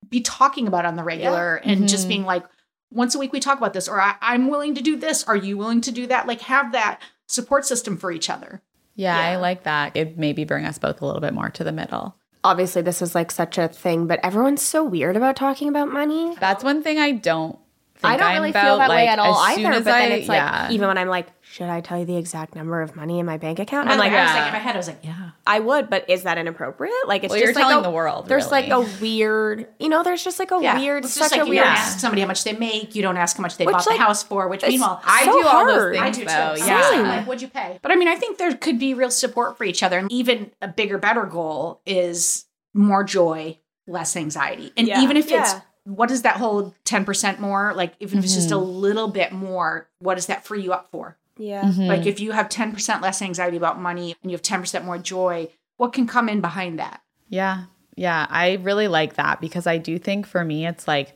[0.07, 2.09] be talking about on the regular and just Mhm.
[2.09, 2.45] being like,
[2.91, 5.23] once a week we talk about this, or I, I'm willing to do this.
[5.25, 6.25] Are you willing to do that?
[6.27, 8.61] Like, have that support system for each other.
[8.95, 9.95] Yeah, I like that.
[9.95, 12.15] It maybe bring us both a little bit more to the middle.
[12.43, 16.35] Obviously this is like such a thing, but everyone's so weird about talking about money.
[16.39, 17.59] That's one thing I don't.
[18.01, 18.63] Think I don't I'm really about.
[18.63, 19.75] feel that way at all as soon either.
[19.75, 20.71] as But then I- it's like yeah.
[20.71, 23.35] even when I'm like, should I tell you the exact number of money in my
[23.37, 23.87] bank account?
[23.89, 24.47] I'm I'm like, I was like, yeah.
[24.47, 25.29] in my head, I was like, yeah.
[25.45, 26.93] I would, but is that inappropriate?
[27.07, 29.89] Like it's Well, just you're like telling a- the world, There's like a weird, you
[29.89, 30.77] know, there's just like a Yeah.
[30.79, 31.65] weird, It's just such like a you weird.
[31.67, 32.95] ask somebody how much they make.
[32.95, 34.47] You don't ask how much they Which, bought like, the house for.
[34.47, 35.95] Which it's meanwhile, I so do all those hard.
[35.95, 36.55] things I do though.
[36.55, 36.65] too.
[36.71, 36.89] Yeah.
[36.91, 37.03] Same.
[37.05, 37.79] Like, what'd you pay?
[37.81, 39.97] But I mean, I think there could be real support for each other.
[39.99, 44.71] And even a bigger, better goal is more joy, less anxiety.
[44.77, 45.01] And Yeah.
[45.01, 45.61] even if it's Yeah.
[45.89, 47.73] What is that whole 10% more?
[47.73, 48.71] Like, even if it's just a Mm-hmm.
[48.71, 51.17] little bit more, what does that free you up for?
[51.37, 51.63] Yeah.
[51.63, 51.87] Mm-hmm.
[51.87, 55.49] Like, if you have 10% less anxiety about money and you have 10% more joy,
[55.77, 57.01] what can come in behind that?
[57.29, 57.65] Yeah.
[57.95, 58.27] Yeah.
[58.29, 61.15] I really like that because I do think for me, it's like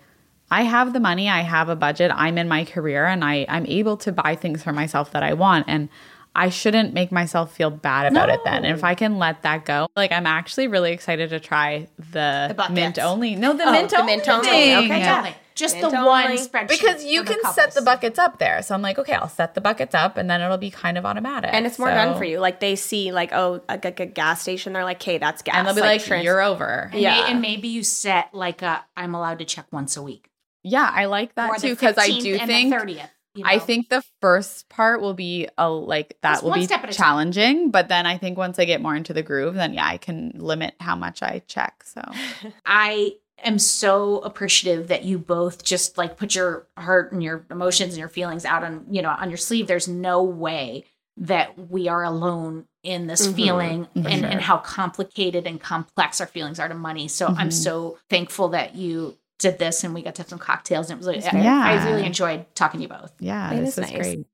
[0.49, 3.65] I have the money, I have a budget, I'm in my career, and I, I'm
[3.67, 5.65] able to buy things for myself that I want.
[5.67, 5.89] And
[6.35, 8.65] I shouldn't make myself feel bad about it then.
[8.65, 12.55] And if I can let that go, like I'm actually really excited to try the,
[12.57, 13.35] The mint only.
[13.35, 14.15] No, the Oh, mint the only.
[14.15, 14.47] mint only.
[14.47, 14.75] thing.
[14.85, 15.15] Okay, yeah.
[15.17, 15.35] Totally.
[15.55, 16.09] Just Mint the only.
[16.09, 16.67] one spreadsheet.
[16.69, 18.63] Because you for the can set the buckets up there.
[18.63, 21.05] So I'm like, okay, I'll set the buckets up and then it'll be kind of
[21.05, 21.51] automatic.
[21.53, 22.39] And it's more So- done for you.
[22.39, 24.73] Like they see, like, oh, a, like a gas station.
[24.73, 26.89] They're like, "Okay, that's gas." And they'll be like, trans- you're over.
[26.91, 27.21] And, Yeah.
[27.21, 30.31] may- and maybe you set like a, I'm allowed to check once a week.
[30.63, 33.09] Yeah, I like that or too because I do and think the 30th.
[33.35, 37.71] You I think the first part will be a like that Just will be challenging,
[37.71, 40.31] but then I think once I get more into the groove, then yeah, I can
[40.35, 41.83] limit how much I check.
[41.83, 42.01] So
[42.65, 43.13] I
[43.43, 47.99] am so appreciative that you both just like put your heart and your emotions and
[47.99, 49.67] your feelings out on, you know, on your sleeve.
[49.67, 50.85] There's no way
[51.17, 53.35] that we are alone in this Mhm.
[53.35, 54.29] feeling and, sure.
[54.29, 57.07] and how complicated and complex our feelings are to money.
[57.07, 57.53] So I'm Mhm.
[57.53, 61.05] so thankful that you did this and we got to have some cocktails and it
[61.05, 61.63] was like, I- Yeah.
[61.63, 63.13] I really enjoyed talking to you both.
[63.19, 64.01] yeah, It this is is nice.
[64.01, 64.25] great.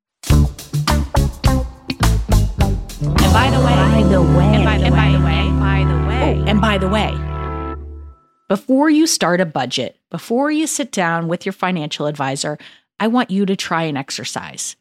[3.01, 6.45] And by the way, by the way, and by the way, by the way, oh,
[6.47, 7.14] and by the way,
[8.47, 12.57] before you start a budget, before you sit down with your financial advisor,
[12.99, 14.76] I want you to try an exercise.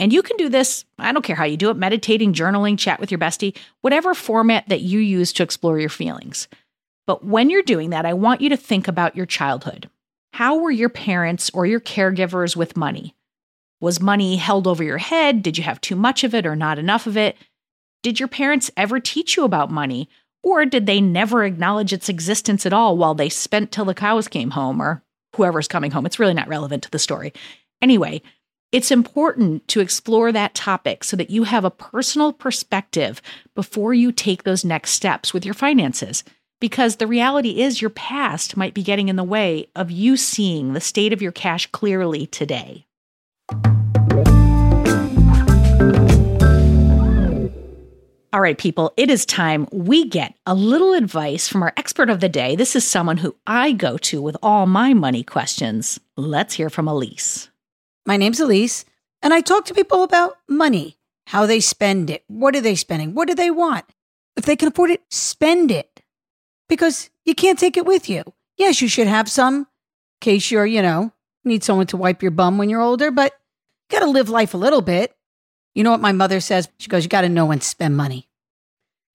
[0.00, 2.98] And you can do this, I don't care how you do it meditating, journaling, chat
[2.98, 6.48] with your bestie, whatever format that you use to explore your feelings.
[7.06, 9.90] But when you're doing that, I want you to think about your childhood.
[10.32, 13.14] How were your parents or your caregivers with money?
[13.80, 15.42] Was money held over your head?
[15.42, 17.36] Did you have too much of it or not enough of it?
[18.02, 20.08] Did your parents ever teach you about money?
[20.42, 24.28] Or did they never acknowledge its existence at all while they spent till the cows
[24.28, 25.02] came home or
[25.36, 26.04] whoever's coming home?
[26.06, 27.32] It's really not relevant to the story.
[27.80, 28.22] Anyway,
[28.72, 33.22] it's important to explore that topic so that you have a personal perspective
[33.54, 36.24] before you take those next steps with your finances.
[36.64, 40.72] Because the reality is, your past might be getting in the way of you seeing
[40.72, 42.86] the state of your cash clearly today.
[48.32, 52.20] All right, people, it is time we get a little advice from our expert of
[52.20, 52.56] the day.
[52.56, 56.00] This is someone who I go to with all my money questions.
[56.16, 57.50] Let's hear from Elise.
[58.06, 58.86] My name's Elise,
[59.20, 60.96] and I talk to people about money,
[61.26, 63.84] how they spend it, what are they spending, what do they want.
[64.34, 65.93] If they can afford it, spend it
[66.68, 68.22] because you can't take it with you.
[68.56, 69.66] Yes, you should have some in
[70.20, 71.12] case you're, you know,
[71.44, 73.32] need someone to wipe your bum when you're older, but
[73.88, 75.14] you got to live life a little bit.
[75.74, 76.68] You know what my mother says?
[76.78, 78.28] She goes, You got to know when to spend money.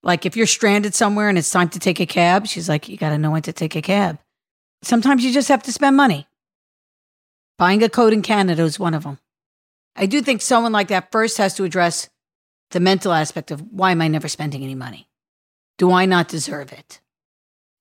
[0.03, 2.97] Like if you're stranded somewhere and it's time to take a cab, she's like, You
[2.97, 4.19] got to know when to take a cab.
[4.81, 6.27] Sometimes you just have to spend money.
[7.57, 9.19] Buying a coat in Canada is one of them.
[9.95, 12.09] I do think someone like that first has to address
[12.71, 15.09] the mental aspect of why am I never spending any money?
[15.77, 17.01] Do I not deserve it?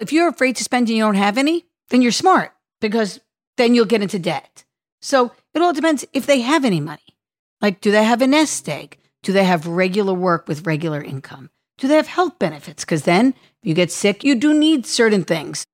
[0.01, 3.21] If you're afraid to spend and you don't have any, then you're smart because
[3.57, 4.65] then you'll get into debt.
[5.01, 7.17] So it all depends if they have any money.
[7.61, 8.99] Like, do they have a nest egg?
[9.23, 11.51] Do they have regular work with regular income?
[11.79, 12.85] Do they have health benefits?
[12.85, 15.67] Because then if you get sick, you do need certain things.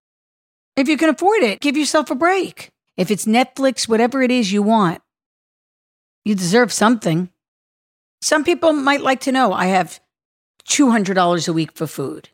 [0.77, 2.70] If you can afford it, give yourself a break.
[2.97, 5.03] If it's Netflix, whatever it is you want,
[6.25, 7.31] you deserve something.
[8.22, 10.01] Some people might like to know I have
[10.68, 12.31] $200 a week for food.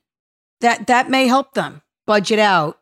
[0.60, 2.78] That that may help them budget out.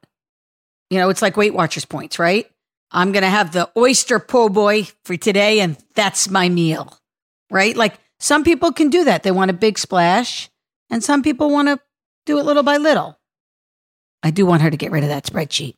[0.90, 2.50] You know, it's like Weight Watchers points, right?
[2.90, 6.98] I'm going to have the oyster po' boy for today and that's my meal.
[7.50, 7.76] Right?
[7.76, 9.22] Like some people can do that.
[9.22, 10.48] They want a big splash
[10.90, 11.78] and some people want to
[12.26, 13.18] do it little by little.
[14.22, 15.74] I do want her to get rid of that spreadsheet.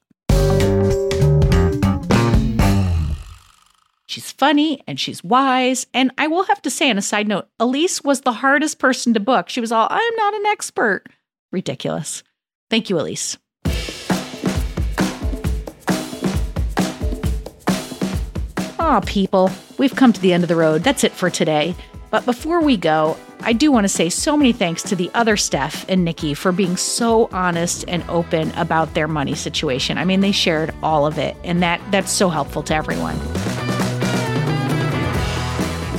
[4.07, 5.87] She's funny and she's wise.
[5.95, 9.15] And I will have to say, on a side note, Elise was the hardest person
[9.15, 9.49] to book.
[9.49, 11.05] She was all, I'm not an expert.
[11.53, 12.23] Ridiculous.
[12.69, 13.37] Thank you, Elise.
[18.79, 20.83] Aw, people, we've come to the end of the road.
[20.83, 21.75] That's it for today.
[22.11, 25.37] But before we go, I do want to say so many thanks to the other
[25.37, 29.97] Steph and Niki for being so honest and open about their money situation.
[29.97, 33.19] I mean, they shared all of it, and that that's so helpful to everyone.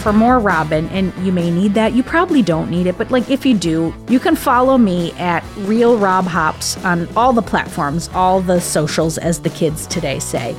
[0.01, 3.29] For more Robin, and you may need that, you probably don't need it, but like
[3.29, 8.09] if you do, you can follow me at Real Rob Hops on all the platforms,
[8.15, 10.55] all the socials, as the kids today say.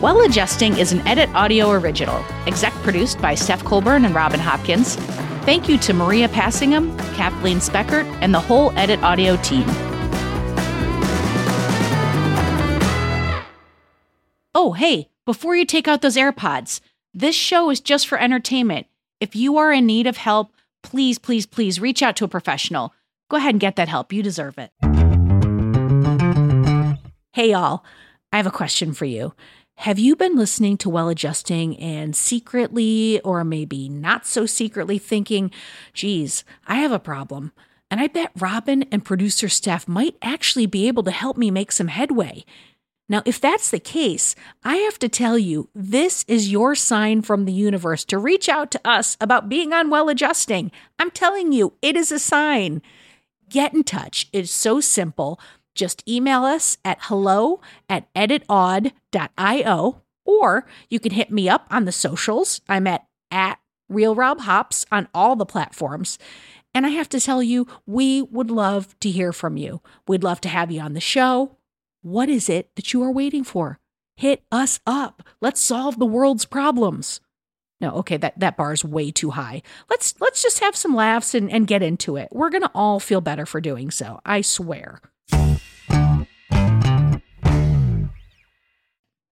[0.00, 4.94] Well Adjusting is an Editaudio original, exec produced by Steph Colbourn and Robin Hopkins.
[5.44, 9.91] Thank you to Maria Passingham, Kathleen Speckert, and the whole Editaudio team.
[14.64, 16.80] Oh, hey, before you take out those AirPods,
[17.12, 18.86] this show is just for entertainment.
[19.18, 20.52] If you are in need of help,
[20.84, 22.94] please, please, please reach out to a professional.
[23.28, 24.12] Go ahead and get that help.
[24.12, 24.70] You deserve it.
[27.32, 27.84] Hey, y'all,
[28.32, 29.34] I have a question for you.
[29.78, 35.50] Have you been listening to Well Adjusting and secretly, or maybe not so secretly, thinking,
[35.92, 37.50] geez, I have a problem?
[37.90, 41.72] And I bet Robin and producer Steph might actually be able to help me make
[41.72, 42.44] some headway.
[43.12, 44.34] Now, if that's the case,
[44.64, 48.70] I have to tell you, this is your sign from the universe to reach out
[48.70, 50.72] to us about being on Well Adjusting.
[50.98, 52.80] I'm telling you, it is a sign.
[53.50, 54.30] Get in touch.
[54.32, 55.38] It's so simple.
[55.74, 61.92] Just email us at hello at editaud.io or you can hit me up on the
[61.92, 62.62] socials.
[62.66, 63.58] I'm at, at
[63.90, 66.18] Real Rob Hops on all the platforms.
[66.74, 69.82] And I have to tell you, we would love to hear from you.
[70.08, 71.58] We'd love to have you on the show.
[72.02, 73.78] What is it that you are waiting for?
[74.16, 75.22] Hit us up.
[75.40, 77.20] Let's solve the world's problems.
[77.80, 79.62] No, okay, that, that bar is way too high.
[79.88, 82.28] Let's let's just have some laughs and, and get into it.
[82.32, 84.20] We're gonna all feel better for doing so.
[84.24, 85.00] I swear.